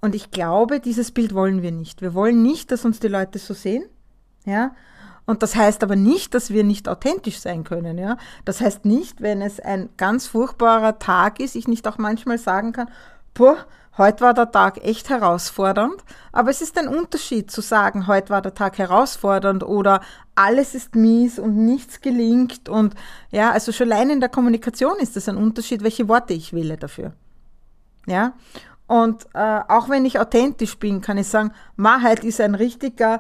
Und 0.02 0.16
ich 0.16 0.32
glaube, 0.32 0.80
dieses 0.80 1.12
Bild 1.12 1.34
wollen 1.34 1.62
wir 1.62 1.72
nicht. 1.72 2.02
Wir 2.02 2.14
wollen 2.14 2.42
nicht, 2.42 2.72
dass 2.72 2.86
uns 2.86 3.00
die 3.00 3.08
Leute 3.08 3.38
so 3.38 3.54
sehen. 3.54 3.84
Ja. 4.46 4.74
Und 5.26 5.44
das 5.44 5.56
heißt 5.56 5.84
aber 5.84 5.96
nicht, 5.96 6.34
dass 6.34 6.50
wir 6.50 6.64
nicht 6.64 6.90
authentisch 6.90 7.40
sein 7.40 7.64
können. 7.64 7.98
Ja. 7.98 8.18
Das 8.46 8.62
heißt 8.62 8.86
nicht, 8.86 9.22
wenn 9.22 9.42
es 9.42 9.60
ein 9.60 9.90
ganz 9.98 10.26
furchtbarer 10.26 10.98
Tag 10.98 11.40
ist, 11.40 11.56
ich 11.56 11.68
nicht 11.68 11.88
auch 11.88 11.98
manchmal 11.98 12.38
sagen 12.38 12.72
kann, 12.72 12.90
boah, 13.34 13.58
Heute 14.00 14.22
war 14.22 14.34
der 14.34 14.50
Tag 14.50 14.82
echt 14.86 15.10
herausfordernd, 15.10 16.06
aber 16.32 16.52
es 16.52 16.62
ist 16.62 16.78
ein 16.78 16.88
Unterschied 16.88 17.52
zu 17.52 17.60
sagen, 17.60 18.08
heute 18.08 18.30
war 18.30 18.42
der 18.42 18.54
Tag 18.54 18.78
herausfordernd 18.78 19.62
oder 19.62 20.00
alles 20.36 20.74
ist 20.74 20.96
mies 20.96 21.38
und 21.38 21.66
nichts 21.66 22.00
gelingt 22.00 22.70
und 22.70 22.96
ja, 23.30 23.52
also 23.52 23.74
schon 23.74 23.92
allein 23.92 24.10
in 24.10 24.22
der 24.22 24.30
Kommunikation 24.30 24.96
ist 25.00 25.18
das 25.18 25.28
ein 25.28 25.36
Unterschied, 25.36 25.84
welche 25.84 26.08
Worte 26.08 26.34
ich 26.34 26.54
wähle 26.54 26.78
dafür. 26.78 27.12
Ja, 28.08 28.36
und 28.88 29.28
äh, 29.34 29.60
auch 29.68 29.90
wenn 29.90 30.06
ich 30.06 30.18
authentisch 30.18 30.80
bin, 30.80 31.02
kann 31.02 31.18
ich 31.18 31.28
sagen, 31.28 31.52
heute 31.78 32.26
ist 32.26 32.40
ein 32.40 32.56
richtiger 32.56 33.20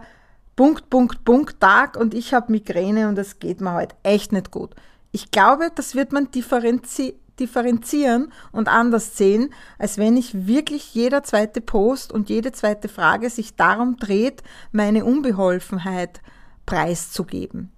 Punkt, 0.55 0.89
Punkt, 0.89 1.25
Punkt 1.25 1.59
Tag 1.59 1.97
und 1.97 2.13
ich 2.13 2.33
habe 2.33 2.53
Migräne 2.53 3.09
und 3.09 3.17
es 3.17 3.39
geht 3.39 3.59
mir 3.59 3.73
heute 3.73 3.97
echt 4.03 4.31
nicht 4.31 4.49
gut. 4.49 4.75
Ich 5.11 5.29
glaube, 5.29 5.71
das 5.75 5.93
wird 5.95 6.13
man 6.13 6.31
differenzieren 6.31 7.19
differenzieren 7.39 8.31
und 8.51 8.67
anders 8.67 9.17
sehen, 9.17 9.53
als 9.77 9.97
wenn 9.97 10.17
ich 10.17 10.47
wirklich 10.47 10.93
jeder 10.93 11.23
zweite 11.23 11.61
Post 11.61 12.11
und 12.11 12.29
jede 12.29 12.51
zweite 12.51 12.89
Frage 12.89 13.29
sich 13.29 13.55
darum 13.55 13.97
dreht, 13.97 14.43
meine 14.71 15.05
Unbeholfenheit 15.05 16.21
preiszugeben. 16.65 17.71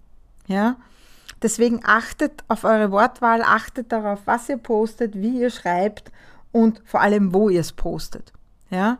Ja? 0.47 0.77
Deswegen 1.41 1.81
achtet 1.83 2.43
auf 2.47 2.63
eure 2.63 2.91
Wortwahl, 2.91 3.41
achtet 3.41 3.91
darauf, 3.91 4.19
was 4.25 4.49
ihr 4.49 4.57
postet, 4.57 5.15
wie 5.15 5.41
ihr 5.41 5.49
schreibt 5.49 6.11
und 6.51 6.81
vor 6.85 7.01
allem, 7.01 7.33
wo 7.33 7.49
ihr 7.49 7.61
es 7.61 7.71
postet. 7.71 8.33
Ja? 8.69 8.99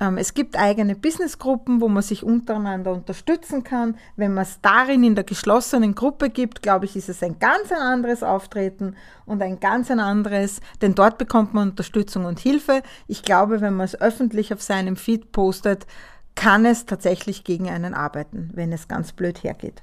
Ähm, 0.00 0.18
es 0.18 0.34
gibt 0.34 0.58
eigene 0.58 0.96
Businessgruppen, 0.96 1.80
wo 1.80 1.88
man 1.88 2.02
sich 2.02 2.24
untereinander 2.24 2.92
unterstützen 2.92 3.62
kann. 3.62 3.96
Wenn 4.16 4.34
man 4.34 4.42
es 4.44 4.60
darin 4.60 5.04
in 5.04 5.14
der 5.14 5.24
geschlossenen 5.24 5.94
Gruppe 5.94 6.30
gibt, 6.30 6.62
glaube 6.62 6.84
ich, 6.84 6.96
ist 6.96 7.08
es 7.08 7.22
ein 7.22 7.38
ganz 7.38 7.70
ein 7.70 7.78
anderes 7.78 8.22
Auftreten 8.22 8.96
und 9.26 9.42
ein 9.42 9.60
ganz 9.60 9.90
ein 9.90 10.00
anderes, 10.00 10.60
denn 10.82 10.94
dort 10.94 11.18
bekommt 11.18 11.54
man 11.54 11.70
Unterstützung 11.70 12.24
und 12.24 12.40
Hilfe. 12.40 12.82
Ich 13.06 13.22
glaube, 13.22 13.60
wenn 13.60 13.74
man 13.74 13.84
es 13.84 14.00
öffentlich 14.00 14.52
auf 14.52 14.62
seinem 14.62 14.96
Feed 14.96 15.32
postet, 15.32 15.86
kann 16.34 16.64
es 16.64 16.86
tatsächlich 16.86 17.44
gegen 17.44 17.68
einen 17.68 17.94
arbeiten, 17.94 18.50
wenn 18.54 18.72
es 18.72 18.88
ganz 18.88 19.12
blöd 19.12 19.44
hergeht. 19.44 19.82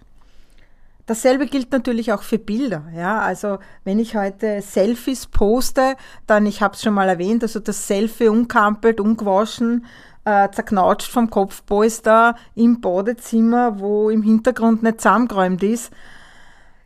Dasselbe 1.06 1.48
gilt 1.48 1.72
natürlich 1.72 2.14
auch 2.14 2.24
für 2.24 2.38
Bilder. 2.38 2.84
Ja? 2.96 3.20
Also 3.22 3.60
wenn 3.84 4.00
ich 4.00 4.16
heute 4.16 4.62
Selfies 4.62 5.28
poste, 5.28 5.96
dann, 6.28 6.46
ich 6.46 6.62
habe 6.62 6.76
es 6.76 6.82
schon 6.82 6.94
mal 6.94 7.10
erwähnt, 7.10 7.44
also 7.44 7.60
das 7.60 7.88
Selfie 7.88 8.28
unkampelt, 8.28 9.00
ungewaschen, 9.00 9.86
äh, 10.26 10.50
zerknautscht 10.52 11.12
vom 11.12 11.30
Kopfpolster 11.30 12.36
im 12.56 12.82
Badezimmer, 12.82 13.80
wo 13.80 14.10
im 14.10 14.22
Hintergrund 14.22 14.84
nicht 14.84 15.02
zusammengeräumt 15.02 15.64
ist. 15.64 15.92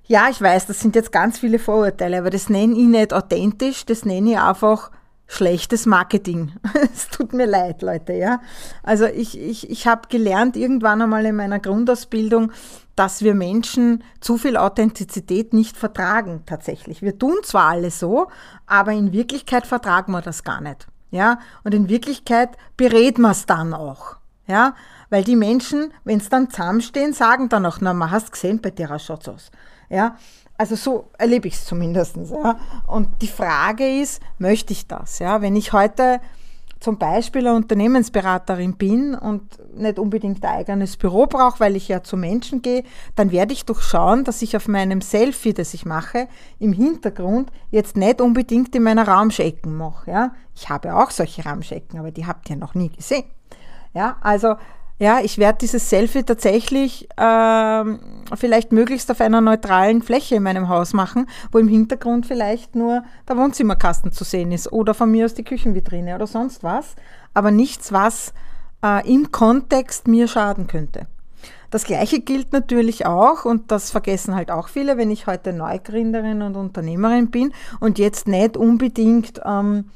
Ja, 0.08 0.28
ich 0.30 0.40
weiß, 0.40 0.68
das 0.68 0.80
sind 0.80 0.96
jetzt 0.96 1.12
ganz 1.12 1.40
viele 1.40 1.60
Vorurteile, 1.60 2.20
aber 2.20 2.30
das 2.30 2.50
nenne 2.50 2.78
ich 2.78 2.88
nicht 2.88 3.14
authentisch, 3.14 3.86
das 3.86 4.06
nenne 4.06 4.32
ich 4.32 4.38
einfach 4.38 4.92
schlechtes 5.28 5.88
Marketing. 5.88 6.54
es 6.94 7.10
tut 7.10 7.34
mir 7.34 7.48
leid, 7.48 7.82
Leute, 7.82 8.14
ja. 8.14 8.40
Also 8.84 9.06
ich, 9.06 9.40
ich, 9.40 9.70
ich 9.70 9.88
habe 9.88 10.08
gelernt 10.08 10.56
irgendwann 10.56 11.02
einmal 11.02 11.26
in 11.26 11.36
meiner 11.36 11.60
Grundausbildung, 11.60 12.52
dass 12.96 13.22
wir 13.22 13.36
Menschen 13.36 14.04
zu 14.22 14.38
viel 14.38 14.58
Authentizität 14.58 15.54
nicht 15.54 15.78
vertragen 15.78 16.44
tatsächlich. 16.46 17.02
Wir 17.02 17.18
tun 17.18 17.36
zwar 17.44 17.70
alles 17.70 18.00
so, 18.00 18.28
aber 18.66 18.94
in 18.94 19.12
Wirklichkeit 19.12 19.68
vertragen 19.68 20.12
wir 20.12 20.22
das 20.22 20.44
gar 20.44 20.62
nicht. 20.62 20.88
Ja, 21.12 21.40
und 21.64 21.74
in 21.74 21.88
Wirklichkeit 21.88 22.58
berät 22.78 23.18
man 23.18 23.32
es 23.32 23.46
dann 23.46 23.74
auch. 23.74 24.18
Ja, 24.48 24.76
weil 25.10 25.24
die 25.24 25.36
Menschen, 25.36 25.92
wenn 26.04 26.20
es 26.20 26.30
dann 26.30 26.50
zusammenstehen, 26.50 27.14
sagen 27.14 27.50
dann 27.50 27.66
auch, 27.66 27.78
na, 27.82 27.94
man 27.94 28.12
hast 28.12 28.32
gesehen, 28.32 28.62
bei 28.62 28.70
der 28.70 29.00
schaut's 29.00 29.28
aus. 29.28 29.52
Ja, 29.90 30.18
also 30.58 30.76
so 30.76 31.10
erlebe 31.18 31.48
ich 31.48 31.56
es 31.56 31.66
zumindest. 31.66 32.18
Ja. 32.18 32.60
Und 32.88 33.22
die 33.22 33.28
Frage 33.28 34.02
ist, 34.02 34.22
möchte 34.38 34.74
ich 34.74 34.88
das? 34.88 35.20
Ja, 35.20 35.42
wenn 35.42 35.56
ich 35.56 35.74
heute 35.74 36.22
zum 36.86 37.00
Beispiel 37.00 37.48
eine 37.48 37.56
Unternehmensberaterin 37.56 38.76
bin 38.76 39.16
und 39.16 39.58
nicht 39.76 39.98
unbedingt 39.98 40.46
ein 40.46 40.52
eigenes 40.52 40.98
Büro 40.98 41.26
brauche, 41.26 41.60
weil 41.60 41.76
ich 41.76 41.88
ja 41.88 42.04
zu 42.04 42.16
Menschen 42.16 42.62
gehe, 42.62 42.84
dann 43.16 43.32
werde 43.32 43.54
ich 43.54 43.66
doch 43.66 43.82
schauen, 43.82 44.24
dass 44.24 44.44
ich 44.44 44.56
auf 44.56 44.68
meinem 44.68 45.02
Selfie, 45.02 45.56
das 45.56 45.74
ich 45.74 45.84
mache, 45.88 46.28
im 46.60 46.74
Hintergrund 46.74 47.52
jetzt 47.72 47.98
nicht 47.98 48.22
unbedingt 48.22 48.76
in 48.76 48.84
meiner 48.84 49.08
Raumschecken 49.08 49.76
mache. 49.76 50.12
Ja? 50.12 50.34
Ich 50.54 50.70
habe 50.70 50.96
auch 50.96 51.10
solche 51.10 51.44
Raumschecken, 51.44 51.98
aber 51.98 52.12
die 52.12 52.28
habt 52.28 52.52
ihr 52.52 52.56
noch 52.56 52.76
nie 52.76 52.92
gesehen. 52.92 53.26
Ja, 53.96 54.18
also 54.22 54.54
ja, 54.98 55.20
ich 55.22 55.38
werde 55.38 55.58
dieses 55.60 55.90
Selfie 55.90 56.24
tatsächlich 56.24 57.10
ähm, 57.18 58.00
vielleicht 58.36 58.72
möglichst 58.72 59.12
auf 59.12 59.20
einer 59.20 59.42
neutralen 59.42 60.02
Fläche 60.02 60.36
in 60.36 60.44
meinem 60.44 60.70
Haus 60.70 60.94
machen, 60.94 61.28
wo 61.52 61.58
im 61.58 61.68
Hintergrund 61.68 62.26
vielleicht 62.26 62.76
nur 62.76 63.04
der 63.28 63.38
Wohnzimmerkasten 63.38 64.14
zu 64.14 64.24
sehen 64.24 64.52
ist 64.54 64.72
oder 64.72 64.94
von 64.94 65.12
mir 65.12 65.26
aus 65.26 65.34
die 65.34 65.44
Küchenvitrine 65.44 66.16
oder 66.16 66.28
sonst 66.28 66.64
was, 66.64 66.96
aber 67.34 67.52
nichts, 67.52 67.92
was 67.92 68.34
äh, 68.84 69.06
im 69.12 69.32
Kontext 69.32 70.08
mir 70.08 70.30
schaden 70.30 70.68
könnte. 70.68 71.08
Das 71.72 71.84
gleiche 71.84 72.22
gilt 72.22 72.54
natürlich 72.54 73.06
auch, 73.06 73.44
und 73.44 73.72
das 73.72 73.92
vergessen 73.92 74.34
halt 74.34 74.50
auch 74.50 74.70
viele, 74.70 74.98
wenn 74.98 75.12
ich 75.12 75.28
heute 75.28 75.52
Neugründerin 75.52 76.42
und 76.42 76.56
Unternehmerin 76.56 77.32
bin 77.32 77.52
und 77.82 78.00
jetzt 78.00 78.30
nicht 78.30 78.56
unbedingt 78.56 79.42
ähm, 79.44 79.90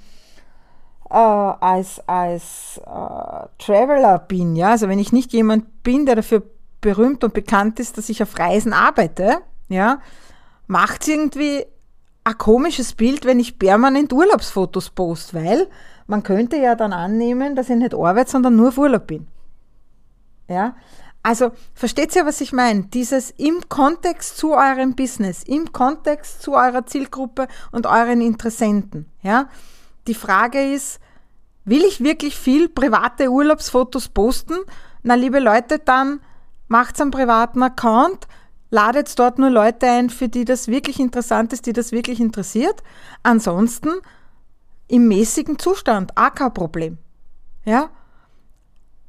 äh, 1.09 1.15
als, 1.15 2.01
als 2.07 2.79
äh, 2.85 3.47
Traveler 3.57 4.19
bin, 4.19 4.55
ja, 4.55 4.71
also 4.71 4.87
wenn 4.87 4.99
ich 4.99 5.11
nicht 5.11 5.33
jemand 5.33 5.83
bin, 5.83 6.05
der 6.05 6.15
dafür 6.15 6.43
berühmt 6.81 7.23
und 7.23 7.33
bekannt 7.33 7.79
ist, 7.79 7.97
dass 7.97 8.09
ich 8.09 8.21
auf 8.23 8.37
Reisen 8.37 8.73
arbeite, 8.73 9.39
ja, 9.67 9.99
macht 10.67 11.01
es 11.01 11.07
irgendwie 11.07 11.65
ein 12.23 12.37
komisches 12.37 12.93
Bild, 12.93 13.25
wenn 13.25 13.39
ich 13.39 13.57
permanent 13.57 14.13
Urlaubsfotos 14.13 14.91
post, 14.91 15.33
weil 15.33 15.67
man 16.07 16.23
könnte 16.23 16.57
ja 16.57 16.75
dann 16.75 16.93
annehmen, 16.93 17.55
dass 17.55 17.69
ich 17.69 17.75
nicht 17.75 17.95
arbeite, 17.95 18.31
sondern 18.31 18.55
nur 18.55 18.69
auf 18.69 18.77
Urlaub 18.77 19.07
bin. 19.07 19.27
Ja, 20.47 20.75
also 21.21 21.51
versteht 21.73 22.15
ihr, 22.15 22.25
was 22.25 22.41
ich 22.41 22.53
meine? 22.53 22.83
Dieses 22.83 23.31
im 23.31 23.67
Kontext 23.67 24.37
zu 24.37 24.53
eurem 24.53 24.95
Business, 24.95 25.43
im 25.43 25.71
Kontext 25.71 26.41
zu 26.41 26.53
eurer 26.53 26.85
Zielgruppe 26.85 27.47
und 27.71 27.85
euren 27.85 28.21
Interessenten. 28.21 29.05
Ja, 29.21 29.49
die 30.09 30.13
Frage 30.13 30.73
ist, 30.73 30.99
Will 31.69 31.83
ich 31.83 32.03
wirklich 32.03 32.35
viel 32.35 32.67
private 32.67 33.29
Urlaubsfotos 33.29 34.09
posten? 34.09 34.55
Na, 35.03 35.13
liebe 35.13 35.37
Leute, 35.37 35.77
dann 35.77 36.19
macht's 36.67 36.99
einen 36.99 37.11
privaten 37.11 37.61
Account, 37.61 38.27
ladet 38.71 39.19
dort 39.19 39.37
nur 39.37 39.51
Leute 39.51 39.85
ein, 39.85 40.09
für 40.09 40.29
die 40.29 40.45
das 40.45 40.67
wirklich 40.67 40.99
interessant 40.99 41.53
ist, 41.53 41.67
die 41.67 41.73
das 41.73 41.91
wirklich 41.91 42.19
interessiert. 42.19 42.81
Ansonsten 43.21 43.89
im 44.87 45.07
mäßigen 45.07 45.59
Zustand, 45.59 46.17
auch 46.17 46.33
kein 46.33 46.55
Problem. 46.55 46.97
Ja? 47.65 47.91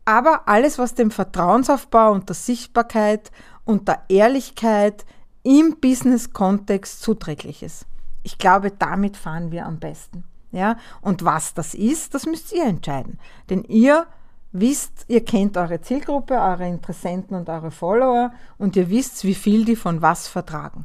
Aber 0.04 0.46
alles, 0.46 0.78
was 0.78 0.94
dem 0.94 1.10
Vertrauensaufbau 1.10 2.12
und 2.12 2.28
der 2.28 2.36
Sichtbarkeit 2.36 3.30
und 3.64 3.88
der 3.88 4.02
Ehrlichkeit 4.10 5.06
im 5.44 5.76
Business-Kontext 5.80 7.00
zuträglich 7.00 7.62
ist. 7.62 7.86
Ich 8.22 8.36
glaube, 8.36 8.70
damit 8.70 9.16
fahren 9.16 9.50
wir 9.50 9.64
am 9.64 9.78
besten. 9.78 10.24
Ja? 10.52 10.76
Und 11.00 11.24
was 11.24 11.54
das 11.54 11.74
ist, 11.74 12.14
das 12.14 12.26
müsst 12.26 12.52
ihr 12.52 12.64
entscheiden. 12.64 13.18
Denn 13.48 13.64
ihr 13.64 14.06
wisst, 14.52 15.04
ihr 15.08 15.24
kennt 15.24 15.56
eure 15.56 15.80
Zielgruppe, 15.80 16.34
eure 16.34 16.66
Interessenten 16.66 17.36
und 17.36 17.48
eure 17.48 17.70
Follower 17.70 18.32
und 18.58 18.76
ihr 18.76 18.90
wisst, 18.90 19.24
wie 19.24 19.34
viel 19.34 19.64
die 19.64 19.76
von 19.76 20.02
was 20.02 20.28
vertragen. 20.28 20.84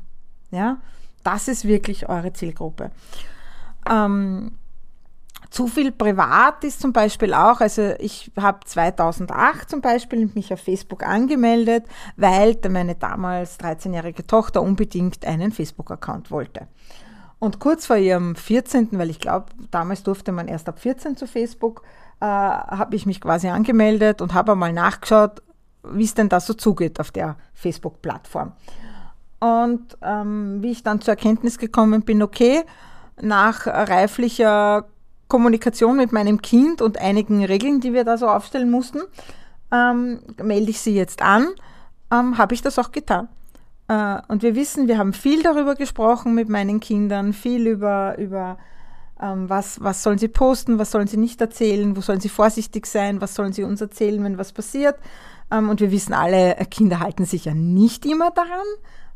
Ja? 0.51 0.77
Das 1.23 1.47
ist 1.47 1.65
wirklich 1.65 2.07
eure 2.07 2.33
Zielgruppe. 2.33 2.91
Ähm, 3.89 4.51
zu 5.49 5.67
viel 5.67 5.91
privat 5.91 6.63
ist 6.63 6.81
zum 6.81 6.91
Beispiel 6.91 7.33
auch, 7.33 7.61
also 7.61 7.93
ich 7.99 8.31
habe 8.37 8.59
2008 8.65 9.69
zum 9.69 9.81
Beispiel 9.81 10.29
mich 10.33 10.51
auf 10.51 10.59
Facebook 10.59 11.03
angemeldet, 11.03 11.85
weil 12.17 12.57
meine 12.69 12.95
damals 12.95 13.59
13-jährige 13.59 14.27
Tochter 14.27 14.61
unbedingt 14.61 15.25
einen 15.25 15.51
Facebook-Account 15.51 16.29
wollte. 16.29 16.67
Und 17.39 17.59
kurz 17.59 17.85
vor 17.85 17.97
ihrem 17.97 18.35
14., 18.35 18.89
weil 18.93 19.09
ich 19.09 19.19
glaube, 19.19 19.47
damals 19.71 20.03
durfte 20.03 20.31
man 20.31 20.47
erst 20.47 20.69
ab 20.69 20.79
14 20.79 21.17
zu 21.17 21.27
Facebook, 21.27 21.83
äh, 22.21 22.25
habe 22.25 22.95
ich 22.95 23.05
mich 23.05 23.21
quasi 23.21 23.47
angemeldet 23.49 24.21
und 24.21 24.33
habe 24.33 24.53
einmal 24.53 24.73
nachgeschaut, 24.73 25.41
wie 25.83 26.05
es 26.05 26.13
denn 26.13 26.29
da 26.29 26.39
so 26.39 26.53
zugeht 26.53 26.99
auf 26.99 27.11
der 27.11 27.35
Facebook-Plattform. 27.53 28.53
Und 29.39 29.97
ähm, 30.01 30.61
wie 30.61 30.71
ich 30.71 30.83
dann 30.83 31.01
zur 31.01 31.13
Erkenntnis 31.13 31.57
gekommen 31.57 32.01
bin, 32.01 32.23
okay, 32.23 32.63
nach 33.21 33.67
reiflicher 33.67 34.85
Kommunikation 35.27 35.97
mit 35.97 36.11
meinem 36.11 36.41
Kind 36.41 36.81
und 36.81 36.99
einigen 36.99 37.43
Regeln, 37.43 37.79
die 37.79 37.93
wir 37.93 38.03
da 38.03 38.17
so 38.17 38.27
aufstellen 38.27 38.71
mussten, 38.71 39.01
ähm, 39.71 40.19
melde 40.41 40.69
ich 40.69 40.79
sie 40.79 40.95
jetzt 40.95 41.21
an, 41.21 41.47
ähm, 42.11 42.37
habe 42.37 42.53
ich 42.53 42.61
das 42.61 42.79
auch 42.79 42.91
getan. 42.91 43.27
Äh, 43.87 44.17
und 44.27 44.41
wir 44.41 44.55
wissen, 44.55 44.87
wir 44.87 44.97
haben 44.97 45.13
viel 45.13 45.43
darüber 45.43 45.75
gesprochen 45.75 46.33
mit 46.33 46.49
meinen 46.49 46.79
Kindern, 46.79 47.33
viel 47.33 47.67
über, 47.67 48.17
über 48.17 48.57
ähm, 49.21 49.49
was, 49.49 49.81
was 49.81 50.03
sollen 50.03 50.17
sie 50.17 50.27
posten, 50.27 50.79
was 50.79 50.91
sollen 50.91 51.07
sie 51.07 51.17
nicht 51.17 51.39
erzählen, 51.41 51.95
wo 51.95 52.01
sollen 52.01 52.19
sie 52.19 52.29
vorsichtig 52.29 52.85
sein, 52.85 53.21
was 53.21 53.35
sollen 53.35 53.53
sie 53.53 53.63
uns 53.63 53.81
erzählen, 53.81 54.23
wenn 54.23 54.37
was 54.37 54.51
passiert. 54.51 54.97
Ähm, 55.51 55.69
und 55.69 55.79
wir 55.79 55.91
wissen 55.91 56.13
alle, 56.13 56.57
äh, 56.57 56.65
Kinder 56.65 56.99
halten 56.99 57.25
sich 57.25 57.45
ja 57.45 57.53
nicht 57.53 58.05
immer 58.05 58.31
daran, 58.31 58.65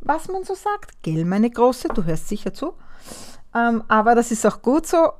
was 0.01 0.27
man 0.27 0.43
so 0.43 0.55
sagt. 0.55 1.01
Gell, 1.01 1.25
meine 1.25 1.49
Große, 1.49 1.89
du 1.89 2.03
hörst 2.03 2.29
sicher 2.29 2.53
zu. 2.53 2.73
Ähm, 3.55 3.83
aber 3.87 4.15
das 4.15 4.31
ist 4.31 4.45
auch 4.45 4.61
gut 4.61 4.85
so. 4.85 5.11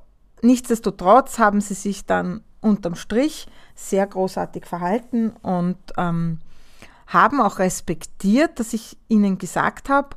Nichtsdestotrotz 0.41 1.39
haben 1.39 1.59
sie 1.59 1.73
sich 1.73 2.05
dann 2.05 2.43
unterm 2.61 2.95
Strich 2.95 3.47
sehr 3.75 4.05
großartig 4.05 4.65
verhalten 4.65 5.31
und 5.41 5.77
ähm, 5.97 6.39
haben 7.09 7.41
auch 7.41 7.59
respektiert, 7.59 8.59
dass 8.59 8.73
ich 8.73 8.97
ihnen 9.07 9.37
gesagt 9.37 9.89
habe, 9.89 10.15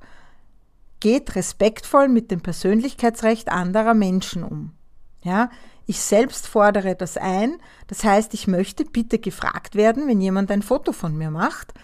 geht 1.01 1.35
respektvoll 1.35 2.09
mit 2.09 2.31
dem 2.31 2.43
Persönlichkeitsrecht 2.43 3.51
anderer 3.51 3.95
Menschen 3.95 4.45
um. 4.45 4.73
Ja, 5.25 5.51
ich 5.87 6.01
selbst 6.01 6.47
fordere 6.47 6.95
das 6.95 7.17
ein. 7.17 7.59
Das 7.89 8.05
heißt, 8.05 8.35
ich 8.35 8.47
möchte 8.47 8.85
bitte 8.85 9.19
gefragt 9.19 9.75
werden, 9.75 10.07
wenn 10.07 10.21
jemand 10.21 10.51
ein 10.51 10.63
Foto 10.63 10.93
von 10.93 11.17
mir 11.17 11.31
macht, 11.31 11.75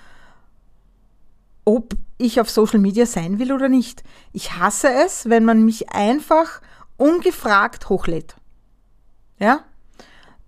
ob 1.64 1.94
ich 2.18 2.40
auf 2.40 2.50
Social 2.50 2.78
Media 2.78 3.06
sein 3.06 3.38
will 3.38 3.52
oder 3.52 3.68
nicht. 3.68 4.04
Ich 4.32 4.54
hasse 4.54 4.90
es, 4.90 5.28
wenn 5.28 5.44
man 5.44 5.64
mich 5.64 5.90
einfach 5.90 6.60
ungefragt 6.96 7.88
hochlädt. 7.88 8.36
Ja? 9.38 9.64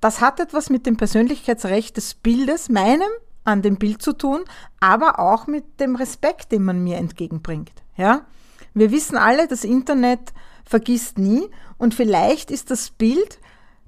Das 0.01 0.21
hat 0.21 0.39
etwas 0.39 0.71
mit 0.71 0.87
dem 0.87 0.97
Persönlichkeitsrecht 0.97 1.97
des 1.97 2.15
Bildes, 2.15 2.69
meinem, 2.69 3.11
an 3.51 3.63
dem 3.63 3.77
Bild 3.77 4.03
zu 4.03 4.13
tun, 4.13 4.45
aber 4.81 5.19
auch 5.19 5.47
mit 5.47 5.81
dem 5.81 5.97
Respekt, 5.97 6.53
den 6.53 6.63
man 6.63 6.83
mir 6.83 6.97
entgegenbringt. 6.97 7.73
Ja? 7.97 8.23
Wir 8.75 8.91
wissen 8.91 9.17
alle, 9.17 9.49
das 9.49 9.65
Internet 9.65 10.33
vergisst 10.65 11.19
nie 11.19 11.49
und 11.79 11.95
vielleicht 11.95 12.51
ist 12.51 12.71
das 12.71 12.91
Bild, 12.91 13.39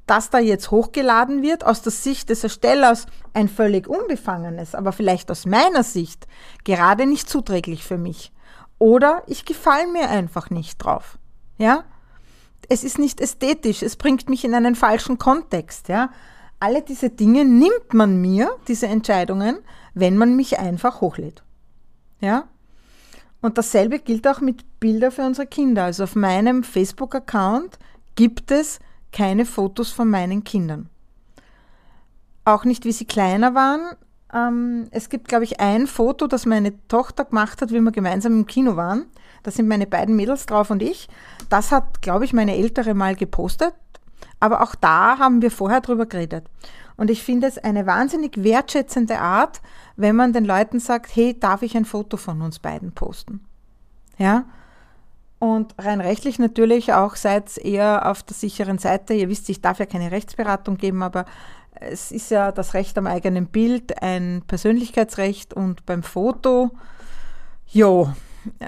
das 0.06 0.30
da 0.30 0.38
jetzt 0.38 0.70
hochgeladen 0.70 1.42
wird, 1.42 1.64
aus 1.64 1.82
der 1.82 1.92
Sicht 1.92 2.28
des 2.28 2.42
Erstellers 2.42 3.06
ein 3.34 3.48
völlig 3.48 3.86
unbefangenes, 3.86 4.74
aber 4.74 4.92
vielleicht 4.92 5.30
aus 5.30 5.46
meiner 5.46 5.84
Sicht 5.84 6.26
gerade 6.64 7.06
nicht 7.06 7.28
zuträglich 7.28 7.84
für 7.84 7.98
mich. 7.98 8.32
Oder 8.78 9.22
ich 9.28 9.44
gefalle 9.44 9.86
mir 9.86 10.10
einfach 10.10 10.50
nicht 10.50 10.78
drauf. 10.78 11.18
Ja? 11.56 11.84
es 12.68 12.84
ist 12.84 12.98
nicht 12.98 13.20
ästhetisch, 13.20 13.82
es 13.82 13.96
bringt 13.96 14.28
mich 14.28 14.44
in 14.44 14.54
einen 14.54 14.74
falschen 14.74 15.18
Kontext. 15.18 15.88
Ja? 15.88 16.10
Alle 16.62 16.80
diese 16.80 17.10
Dinge 17.10 17.44
nimmt 17.44 17.92
man 17.92 18.20
mir, 18.20 18.48
diese 18.68 18.86
Entscheidungen, 18.86 19.58
wenn 19.94 20.16
man 20.16 20.36
mich 20.36 20.60
einfach 20.60 21.00
hochlädt. 21.00 21.42
Ja? 22.20 22.44
Und 23.40 23.58
dasselbe 23.58 23.98
gilt 23.98 24.28
auch 24.28 24.40
mit 24.40 24.78
Bildern 24.78 25.10
für 25.10 25.26
unsere 25.26 25.48
Kinder. 25.48 25.82
Also 25.82 26.04
auf 26.04 26.14
meinem 26.14 26.62
Facebook-Account 26.62 27.80
gibt 28.14 28.52
es 28.52 28.78
keine 29.10 29.44
Fotos 29.44 29.90
von 29.90 30.08
meinen 30.08 30.44
Kindern. 30.44 30.88
Auch 32.44 32.64
nicht, 32.64 32.84
wie 32.84 32.92
sie 32.92 33.06
kleiner 33.06 33.56
waren. 33.56 33.96
Ähm, 34.32 34.86
es 34.92 35.08
gibt, 35.08 35.26
glaube 35.26 35.42
ich, 35.42 35.58
ein 35.58 35.88
Foto, 35.88 36.28
das 36.28 36.46
meine 36.46 36.74
Tochter 36.86 37.24
gemacht 37.24 37.60
hat, 37.60 37.72
wie 37.72 37.80
wir 37.80 37.90
gemeinsam 37.90 38.34
im 38.34 38.46
Kino 38.46 38.76
waren. 38.76 39.06
Da 39.42 39.50
sind 39.50 39.66
meine 39.66 39.88
beiden 39.88 40.14
Mädels 40.14 40.46
drauf 40.46 40.70
und 40.70 40.80
ich. 40.80 41.08
Das 41.48 41.72
hat, 41.72 42.02
glaube 42.02 42.24
ich, 42.24 42.32
meine 42.32 42.56
Ältere 42.56 42.94
mal 42.94 43.16
gepostet. 43.16 43.74
Aber 44.42 44.60
auch 44.60 44.74
da 44.74 45.20
haben 45.20 45.40
wir 45.40 45.52
vorher 45.52 45.80
drüber 45.80 46.04
geredet. 46.04 46.44
Und 46.96 47.10
ich 47.10 47.22
finde 47.22 47.46
es 47.46 47.58
eine 47.58 47.86
wahnsinnig 47.86 48.42
wertschätzende 48.42 49.20
Art, 49.20 49.62
wenn 49.94 50.16
man 50.16 50.32
den 50.32 50.44
Leuten 50.44 50.80
sagt, 50.80 51.14
hey, 51.14 51.38
darf 51.38 51.62
ich 51.62 51.76
ein 51.76 51.84
Foto 51.84 52.16
von 52.16 52.42
uns 52.42 52.58
beiden 52.58 52.90
posten? 52.90 53.44
Ja? 54.18 54.46
Und 55.38 55.76
rein 55.78 56.00
rechtlich 56.00 56.40
natürlich 56.40 56.92
auch 56.92 57.14
seid 57.14 57.56
eher 57.56 58.10
auf 58.10 58.24
der 58.24 58.34
sicheren 58.34 58.78
Seite. 58.78 59.14
Ihr 59.14 59.28
wisst, 59.28 59.48
ich 59.48 59.60
darf 59.60 59.78
ja 59.78 59.86
keine 59.86 60.10
Rechtsberatung 60.10 60.76
geben, 60.76 61.04
aber 61.04 61.24
es 61.74 62.10
ist 62.10 62.32
ja 62.32 62.50
das 62.50 62.74
Recht 62.74 62.98
am 62.98 63.06
eigenen 63.06 63.46
Bild, 63.46 64.02
ein 64.02 64.42
Persönlichkeitsrecht 64.48 65.54
und 65.54 65.86
beim 65.86 66.02
Foto, 66.02 66.72
jo, 67.68 68.12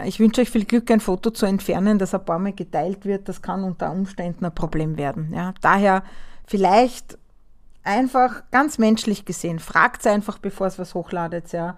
ich 0.04 0.20
wünsche 0.20 0.40
euch 0.40 0.50
viel 0.50 0.64
Glück, 0.64 0.90
ein 0.90 1.00
Foto 1.00 1.30
zu 1.30 1.46
entfernen, 1.46 1.98
das 1.98 2.14
ein 2.14 2.24
paar 2.24 2.38
Mal 2.38 2.52
geteilt 2.52 3.04
wird. 3.04 3.28
Das 3.28 3.42
kann 3.42 3.64
unter 3.64 3.90
Umständen 3.90 4.44
ein 4.44 4.54
Problem 4.54 4.96
werden. 4.96 5.32
Ja, 5.32 5.54
daher 5.60 6.02
vielleicht 6.46 7.18
einfach 7.82 8.42
ganz 8.50 8.78
menschlich 8.78 9.24
gesehen, 9.24 9.58
fragt 9.58 10.06
einfach, 10.06 10.38
bevor 10.38 10.66
es 10.66 10.78
was 10.78 10.94
hochladet, 10.94 11.52
ja. 11.52 11.76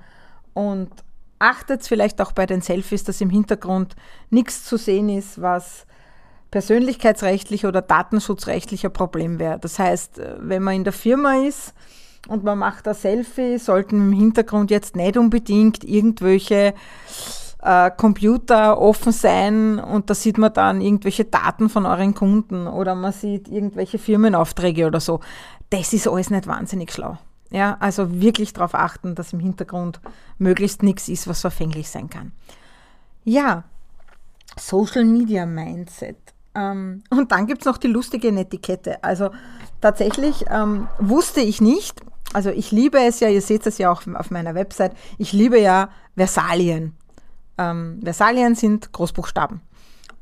Und 0.55 0.91
achtet 1.39 1.83
vielleicht 1.85 2.21
auch 2.21 2.33
bei 2.33 2.47
den 2.47 2.63
Selfies, 2.63 3.05
dass 3.05 3.21
im 3.21 3.31
Hintergrund 3.31 3.97
nichts 4.31 4.65
zu 4.65 4.77
sehen 4.77 5.09
ist, 5.09 5.41
was 5.41 5.87
persönlichkeitsrechtlich 6.51 7.67
oder 7.67 7.83
datenschutzrechtlich 7.83 8.87
ein 8.87 8.93
Problem 8.93 9.39
wäre. 9.39 9.59
Das 9.59 9.79
heißt, 9.79 10.21
wenn 10.39 10.63
man 10.63 10.77
in 10.77 10.85
der 10.85 10.93
Firma 10.93 11.35
ist 11.47 11.75
und 12.29 12.45
man 12.45 12.59
macht 12.59 12.89
ein 12.89 12.95
Selfie, 12.95 13.59
sollten 13.59 13.97
im 13.97 14.13
Hintergrund 14.13 14.71
jetzt 14.71 14.97
nicht 14.97 15.17
unbedingt 15.17 15.85
irgendwelche 15.85 16.73
äh, 17.67 17.91
Computer 17.91 18.81
offen 18.81 19.11
sein 19.11 19.81
und 19.81 20.09
da 20.09 20.15
sieht 20.15 20.39
man 20.39 20.53
dann 20.53 20.81
irgendwelche 20.81 21.25
Daten 21.25 21.69
von 21.69 21.85
euren 21.85 22.15
Kunden 22.15 22.69
oder 22.69 22.95
man 22.95 23.13
sieht 23.13 23.49
irgendwelche 23.49 23.99
Firmenaufträge 23.99 24.87
oder 24.87 25.01
so. 25.01 25.19
Das 25.71 25.93
ist 25.93 26.07
alles 26.07 26.31
nicht 26.31 26.47
wahnsinnig 26.47 26.93
schlau. 26.93 27.19
Ja, 27.51 27.77
also 27.81 28.21
wirklich 28.21 28.53
darauf 28.53 28.75
achten, 28.75 29.17
dass 29.17 29.33
im 29.33 29.41
Hintergrund 29.41 30.01
möglichst 30.39 30.85
nichts 30.85 31.09
ist, 31.09 31.27
was 31.27 31.41
verfänglich 31.41 31.91
sein 31.91 32.09
kann. 32.09 32.31
Ja, 33.25 33.65
Social 34.57 35.05
Media 35.05 35.45
Mindset. 35.45 36.17
Ähm, 36.55 37.03
und 37.11 37.33
dann 37.33 37.49
gibt 37.49 37.63
es 37.63 37.67
noch 37.67 37.79
die 37.79 37.89
lustige 37.89 38.31
Netiquette. 38.31 39.03
Also 39.03 39.31
tatsächlich 39.81 40.45
ähm, 40.51 40.87
wusste 41.01 41.41
ich 41.41 41.61
nicht, 41.61 42.01
also 42.33 42.51
ich 42.51 42.71
liebe 42.71 42.99
es 42.99 43.19
ja, 43.19 43.29
ihr 43.29 43.43
seht 43.43 43.67
es 43.67 43.79
ja 43.79 43.91
auch 43.91 44.03
auf 44.15 44.31
meiner 44.31 44.55
Website, 44.55 44.93
ich 45.19 45.33
liebe 45.33 45.61
ja 45.61 45.91
Versalien 46.17 46.95
ähm, 47.59 48.01
Versalien 48.03 48.55
sind 48.55 48.92
Großbuchstaben. 48.92 49.61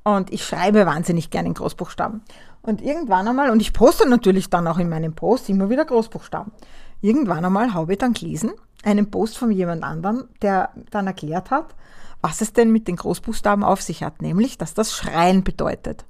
Und 0.02 0.32
ich 0.32 0.44
schreibe 0.44 0.86
wahnsinnig 0.86 1.30
gerne 1.30 1.48
in 1.48 1.54
Großbuchstaben. 1.54 2.22
Und 2.62 2.82
irgendwann 2.82 3.28
einmal, 3.28 3.50
und 3.50 3.60
ich 3.60 3.72
poste 3.72 4.08
natürlich 4.08 4.50
dann 4.50 4.66
auch 4.66 4.78
in 4.78 4.88
meinem 4.88 5.14
Post 5.14 5.48
immer 5.48 5.70
wieder 5.70 5.84
Großbuchstaben. 5.84 6.52
Irgendwann 7.00 7.44
einmal 7.44 7.74
habe 7.74 7.92
ich 7.92 7.98
dann 7.98 8.14
gelesen, 8.14 8.52
einen 8.82 9.10
Post 9.10 9.36
von 9.38 9.50
jemand 9.50 9.82
anderem, 9.82 10.28
der 10.42 10.70
dann 10.90 11.06
erklärt 11.06 11.50
hat, 11.50 11.74
was 12.22 12.40
es 12.40 12.52
denn 12.52 12.70
mit 12.70 12.88
den 12.88 12.96
Großbuchstaben 12.96 13.64
auf 13.64 13.82
sich 13.82 14.02
hat, 14.02 14.22
nämlich, 14.22 14.56
dass 14.56 14.72
das 14.72 14.94
Schreien 14.94 15.44
bedeutet. 15.44 16.06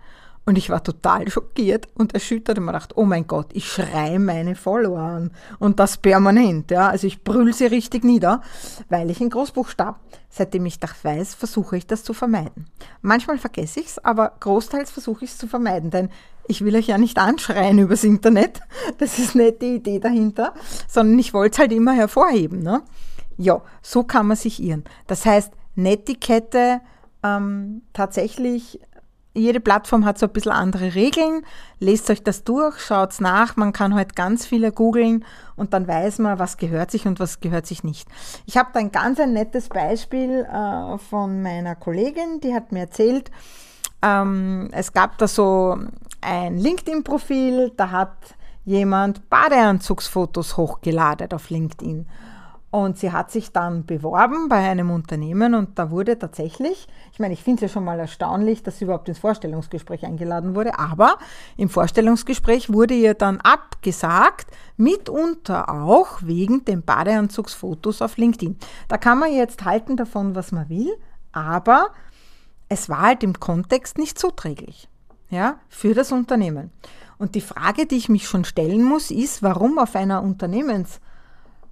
Und 0.46 0.58
ich 0.58 0.68
war 0.68 0.84
total 0.84 1.30
schockiert 1.30 1.88
und 1.94 2.12
erschüttert 2.12 2.58
und 2.58 2.64
mir 2.64 2.72
gedacht, 2.72 2.96
oh 2.96 3.04
mein 3.04 3.26
Gott, 3.26 3.46
ich 3.54 3.66
schreie 3.66 4.18
meine 4.18 4.54
Follower 4.54 5.00
an. 5.00 5.30
Und 5.58 5.80
das 5.80 5.96
permanent, 5.96 6.70
ja. 6.70 6.88
Also 6.88 7.06
ich 7.06 7.24
brüll 7.24 7.54
sie 7.54 7.66
richtig 7.66 8.04
nieder, 8.04 8.42
weil 8.90 9.10
ich 9.10 9.22
in 9.22 9.30
Großbuchstab, 9.30 9.98
seitdem 10.28 10.66
ich 10.66 10.78
das 10.78 11.02
weiß, 11.02 11.34
versuche 11.34 11.78
ich 11.78 11.86
das 11.86 12.04
zu 12.04 12.12
vermeiden. 12.12 12.66
Manchmal 13.00 13.38
vergesse 13.38 13.80
ich 13.80 13.86
es, 13.86 14.04
aber 14.04 14.32
großteils 14.40 14.90
versuche 14.90 15.24
ich 15.24 15.30
es 15.30 15.38
zu 15.38 15.48
vermeiden, 15.48 15.90
denn 15.90 16.10
ich 16.46 16.62
will 16.62 16.76
euch 16.76 16.88
ja 16.88 16.98
nicht 16.98 17.18
anschreien 17.18 17.78
übers 17.78 18.04
Internet. 18.04 18.60
Das 18.98 19.18
ist 19.18 19.34
nicht 19.34 19.62
die 19.62 19.76
Idee 19.76 19.98
dahinter, 19.98 20.52
sondern 20.88 21.18
ich 21.18 21.32
wollte 21.32 21.54
es 21.54 21.58
halt 21.58 21.72
immer 21.72 21.92
hervorheben. 21.92 22.62
Ne? 22.62 22.82
Ja, 23.38 23.62
so 23.82 24.04
kann 24.04 24.26
man 24.26 24.36
sich 24.36 24.62
irren. 24.62 24.84
Das 25.06 25.24
heißt, 25.24 25.52
Netiquette 25.74 26.80
ähm, 27.22 27.82
tatsächlich 27.92 28.80
jede 29.34 29.60
Plattform 29.60 30.04
hat 30.04 30.18
so 30.18 30.26
ein 30.26 30.32
bisschen 30.32 30.52
andere 30.52 30.94
Regeln. 30.94 31.44
Lest 31.80 32.08
euch 32.08 32.22
das 32.22 32.44
durch, 32.44 32.80
schaut's 32.80 33.20
nach. 33.20 33.56
Man 33.56 33.72
kann 33.72 33.94
heute 33.94 34.14
ganz 34.14 34.46
viele 34.46 34.72
googeln 34.72 35.24
und 35.56 35.74
dann 35.74 35.86
weiß 35.88 36.20
man, 36.20 36.38
was 36.38 36.56
gehört 36.56 36.90
sich 36.90 37.06
und 37.06 37.20
was 37.20 37.40
gehört 37.40 37.66
sich 37.66 37.84
nicht. 37.84 38.08
Ich 38.46 38.56
habe 38.56 38.70
da 38.72 38.80
ein 38.80 38.92
ganz 38.92 39.18
ein 39.18 39.32
nettes 39.32 39.68
Beispiel 39.68 40.46
äh, 40.50 40.98
von 40.98 41.42
meiner 41.42 41.74
Kollegin, 41.74 42.40
die 42.42 42.54
hat 42.54 42.72
mir 42.72 42.80
erzählt, 42.80 43.30
ähm, 44.02 44.68
es 44.72 44.92
gab 44.92 45.18
da 45.18 45.26
so 45.26 45.78
ein 46.20 46.56
LinkedIn-Profil, 46.56 47.72
da 47.76 47.90
hat 47.90 48.16
jemand 48.64 49.28
Badeanzugsfotos 49.28 50.56
hochgeladen 50.56 51.32
auf 51.32 51.50
LinkedIn. 51.50 52.06
Und 52.74 52.98
sie 52.98 53.12
hat 53.12 53.30
sich 53.30 53.52
dann 53.52 53.86
beworben 53.86 54.48
bei 54.48 54.56
einem 54.56 54.90
Unternehmen 54.90 55.54
und 55.54 55.78
da 55.78 55.92
wurde 55.92 56.18
tatsächlich, 56.18 56.88
ich 57.12 57.20
meine, 57.20 57.32
ich 57.32 57.40
finde 57.40 57.64
es 57.64 57.70
ja 57.70 57.72
schon 57.72 57.84
mal 57.84 58.00
erstaunlich, 58.00 58.64
dass 58.64 58.78
sie 58.78 58.86
überhaupt 58.86 59.08
ins 59.08 59.20
Vorstellungsgespräch 59.20 60.04
eingeladen 60.04 60.56
wurde, 60.56 60.76
aber 60.76 61.18
im 61.56 61.68
Vorstellungsgespräch 61.68 62.72
wurde 62.72 62.94
ihr 62.94 63.14
dann 63.14 63.40
abgesagt, 63.40 64.48
mitunter 64.76 65.68
auch 65.68 66.18
wegen 66.22 66.64
den 66.64 66.82
Badeanzugsfotos 66.82 68.02
auf 68.02 68.16
LinkedIn. 68.16 68.58
Da 68.88 68.98
kann 68.98 69.20
man 69.20 69.32
jetzt 69.32 69.64
halten 69.64 69.96
davon, 69.96 70.34
was 70.34 70.50
man 70.50 70.68
will, 70.68 70.92
aber 71.30 71.90
es 72.68 72.88
war 72.88 73.02
halt 73.02 73.22
im 73.22 73.38
Kontext 73.38 73.98
nicht 73.98 74.18
zuträglich 74.18 74.88
ja, 75.30 75.60
für 75.68 75.94
das 75.94 76.10
Unternehmen. 76.10 76.72
Und 77.18 77.36
die 77.36 77.40
Frage, 77.40 77.86
die 77.86 77.98
ich 77.98 78.08
mich 78.08 78.26
schon 78.26 78.44
stellen 78.44 78.82
muss, 78.82 79.12
ist, 79.12 79.44
warum 79.44 79.78
auf 79.78 79.94
einer 79.94 80.24
Unternehmens- 80.24 80.98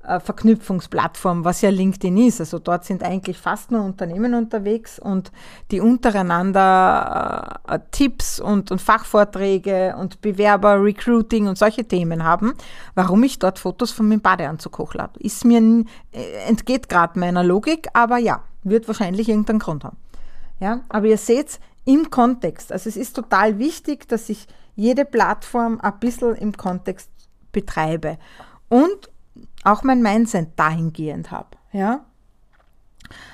Verknüpfungsplattform, 0.03 1.45
was 1.45 1.61
ja 1.61 1.71
LinkedIn 1.71 2.17
ist. 2.17 2.41
Also 2.41 2.59
dort 2.59 2.85
sind 2.85 3.03
eigentlich 3.03 3.39
fast 3.39 3.71
nur 3.71 3.85
Unternehmen 3.85 4.35
unterwegs 4.35 4.99
und 4.99 5.31
die 5.71 5.81
untereinander 5.81 7.61
äh, 7.69 7.79
Tipps 7.93 8.41
und, 8.41 8.73
und 8.73 8.83
Fachvorträge 8.83 9.95
und 9.99 10.21
Bewerber, 10.21 10.83
Recruiting 10.83 11.47
und 11.47 11.57
solche 11.57 11.85
Themen 11.85 12.25
haben. 12.25 12.55
Warum 12.95 13.23
ich 13.23 13.39
dort 13.39 13.61
Fotos 13.61 13.93
von 13.93 14.09
meinem 14.09 14.21
Badeanzug 14.21 14.79
hochlade, 14.79 15.21
ist 15.21 15.45
mir 15.45 15.61
äh, 16.13 16.49
entgeht 16.49 16.89
gerade 16.89 17.19
meiner 17.19 17.45
Logik, 17.45 17.89
aber 17.93 18.19
ja, 18.19 18.43
wird 18.65 18.89
wahrscheinlich 18.89 19.29
irgendeinen 19.29 19.61
Grund 19.61 19.85
haben. 19.85 19.97
Ja, 20.59 20.81
aber 20.89 21.07
ihr 21.07 21.19
seht 21.19 21.61
im 21.85 22.11
Kontext. 22.11 22.73
Also 22.73 22.89
es 22.89 22.97
ist 22.97 23.15
total 23.15 23.59
wichtig, 23.59 24.09
dass 24.09 24.29
ich 24.29 24.47
jede 24.75 25.05
Plattform 25.05 25.81
ein 25.81 25.99
bisschen 25.99 26.35
im 26.37 26.57
Kontext 26.57 27.11
betreibe. 27.53 28.19
Und 28.69 29.11
auch 29.65 29.83
mein 29.83 30.03
Mindset 30.03 30.51
dahingehend 30.57 31.31
habe. 31.31 31.57
Ja? 31.73 32.01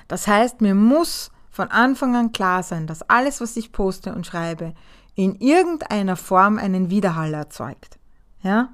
Das 0.09 0.27
heißt, 0.27 0.61
mir 0.61 0.75
muss 0.75 1.31
von 1.51 1.71
Anfang 1.71 2.15
an 2.15 2.33
klar 2.33 2.63
sein, 2.63 2.87
dass 2.87 3.03
alles, 3.09 3.41
was 3.41 3.57
ich 3.57 3.73
poste 3.73 4.15
und 4.15 4.27
schreibe, 4.27 4.75
in 5.15 5.35
irgendeiner 5.37 6.17
Form 6.17 6.59
einen 6.59 6.91
Widerhall 6.91 7.35
erzeugt. 7.35 7.99
Ja? 8.43 8.69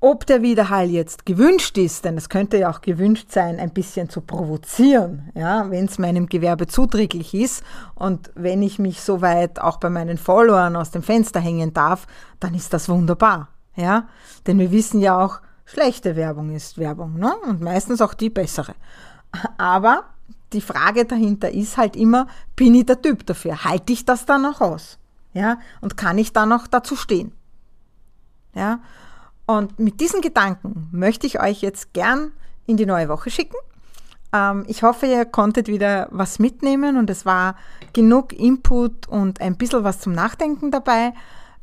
Ob 0.00 0.26
der 0.26 0.42
Widerhall 0.42 0.88
jetzt 0.88 1.26
gewünscht 1.26 1.76
ist, 1.78 2.04
denn 2.04 2.16
es 2.16 2.28
könnte 2.28 2.58
ja 2.58 2.70
auch 2.70 2.80
gewünscht 2.80 3.32
sein, 3.32 3.58
ein 3.58 3.72
bisschen 3.72 4.08
zu 4.08 4.20
provozieren, 4.20 5.30
ja, 5.34 5.70
wenn 5.70 5.86
es 5.86 5.98
meinem 5.98 6.26
Gewerbe 6.26 6.66
zuträglich 6.66 7.34
ist 7.34 7.64
und 7.94 8.30
wenn 8.34 8.62
ich 8.62 8.78
mich 8.78 9.00
soweit 9.00 9.58
auch 9.58 9.78
bei 9.78 9.90
meinen 9.90 10.18
Followern 10.18 10.76
aus 10.76 10.90
dem 10.90 11.02
Fenster 11.02 11.40
hängen 11.40 11.72
darf, 11.72 12.06
dann 12.40 12.54
ist 12.54 12.72
das 12.72 12.88
wunderbar. 12.88 13.48
Ja? 13.76 14.08
Denn 14.46 14.58
wir 14.58 14.72
wissen 14.72 15.00
ja 15.00 15.22
auch, 15.22 15.40
schlechte 15.64 16.16
Werbung 16.16 16.54
ist 16.54 16.78
Werbung 16.78 17.18
ne? 17.18 17.34
und 17.46 17.60
meistens 17.60 18.00
auch 18.00 18.14
die 18.14 18.30
bessere. 18.30 18.74
Aber 19.58 20.04
die 20.52 20.60
Frage 20.60 21.04
dahinter 21.04 21.50
ist 21.50 21.76
halt 21.76 21.96
immer, 21.96 22.26
bin 22.54 22.74
ich 22.74 22.86
der 22.86 23.00
Typ 23.00 23.26
dafür? 23.26 23.64
Halte 23.64 23.92
ich 23.92 24.04
das 24.04 24.26
dann 24.26 24.46
auch 24.46 24.60
aus? 24.60 24.98
Ja? 25.32 25.58
Und 25.80 25.96
kann 25.96 26.18
ich 26.18 26.32
dann 26.32 26.52
auch 26.52 26.66
dazu 26.66 26.96
stehen? 26.96 27.32
Ja? 28.54 28.80
Und 29.46 29.78
mit 29.78 30.00
diesen 30.00 30.22
Gedanken 30.22 30.88
möchte 30.92 31.26
ich 31.26 31.40
euch 31.40 31.62
jetzt 31.62 31.92
gern 31.92 32.32
in 32.66 32.76
die 32.76 32.86
neue 32.86 33.08
Woche 33.08 33.30
schicken. 33.30 33.56
Ähm, 34.32 34.64
ich 34.66 34.82
hoffe, 34.82 35.06
ihr 35.06 35.24
konntet 35.24 35.68
wieder 35.68 36.08
was 36.10 36.38
mitnehmen 36.38 36.96
und 36.96 37.10
es 37.10 37.24
war 37.24 37.56
genug 37.92 38.32
Input 38.32 39.08
und 39.08 39.40
ein 39.40 39.56
bisschen 39.56 39.84
was 39.84 40.00
zum 40.00 40.12
Nachdenken 40.12 40.70
dabei. 40.70 41.12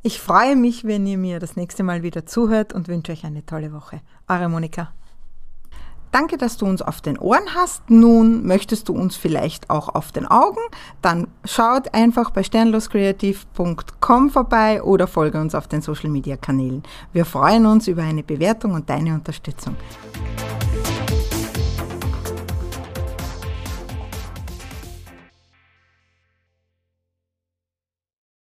Ich 0.06 0.20
freue 0.20 0.58
mich, 0.58 0.84
wenn 0.84 1.08
ihr 1.08 1.18
mir 1.18 1.40
das 1.40 1.56
nächste 1.56 1.82
Mal 1.82 2.04
wieder 2.04 2.26
zuhört 2.26 2.74
und 2.74 2.90
wünsche 2.90 3.14
euch 3.14 3.24
eine 3.24 3.46
tolle 3.46 3.72
Woche. 3.72 4.02
Eure 4.28 4.50
Monika. 4.50 4.92
Danke, 6.12 6.38
dass 6.38 6.58
du 6.58 6.66
uns 6.66 6.82
auf 6.82 7.00
den 7.00 7.18
Ohren 7.18 7.56
hast. 7.56 7.90
Nun 7.90 8.46
möchtest 8.46 8.90
du 8.90 8.94
uns 8.94 9.16
vielleicht 9.16 9.70
auch 9.70 9.96
auf 9.96 10.12
den 10.12 10.28
Augen? 10.28 10.60
Dann 11.02 11.28
schaut 11.46 11.94
einfach 11.94 12.32
bei 12.32 12.44
sternloskreativ.com 12.44 14.30
vorbei 14.30 14.84
oder 14.84 15.08
folge 15.08 15.40
uns 15.40 15.56
auf 15.56 15.70
den 15.70 15.82
Social 15.82 16.10
Media 16.10 16.36
Kanälen. 16.36 16.84
Wir 17.14 17.24
freuen 17.24 17.66
uns 17.66 17.88
über 17.88 18.04
eine 18.04 18.24
Bewertung 18.24 18.74
und 18.74 18.90
deine 18.90 19.14
Unterstützung. 19.14 19.78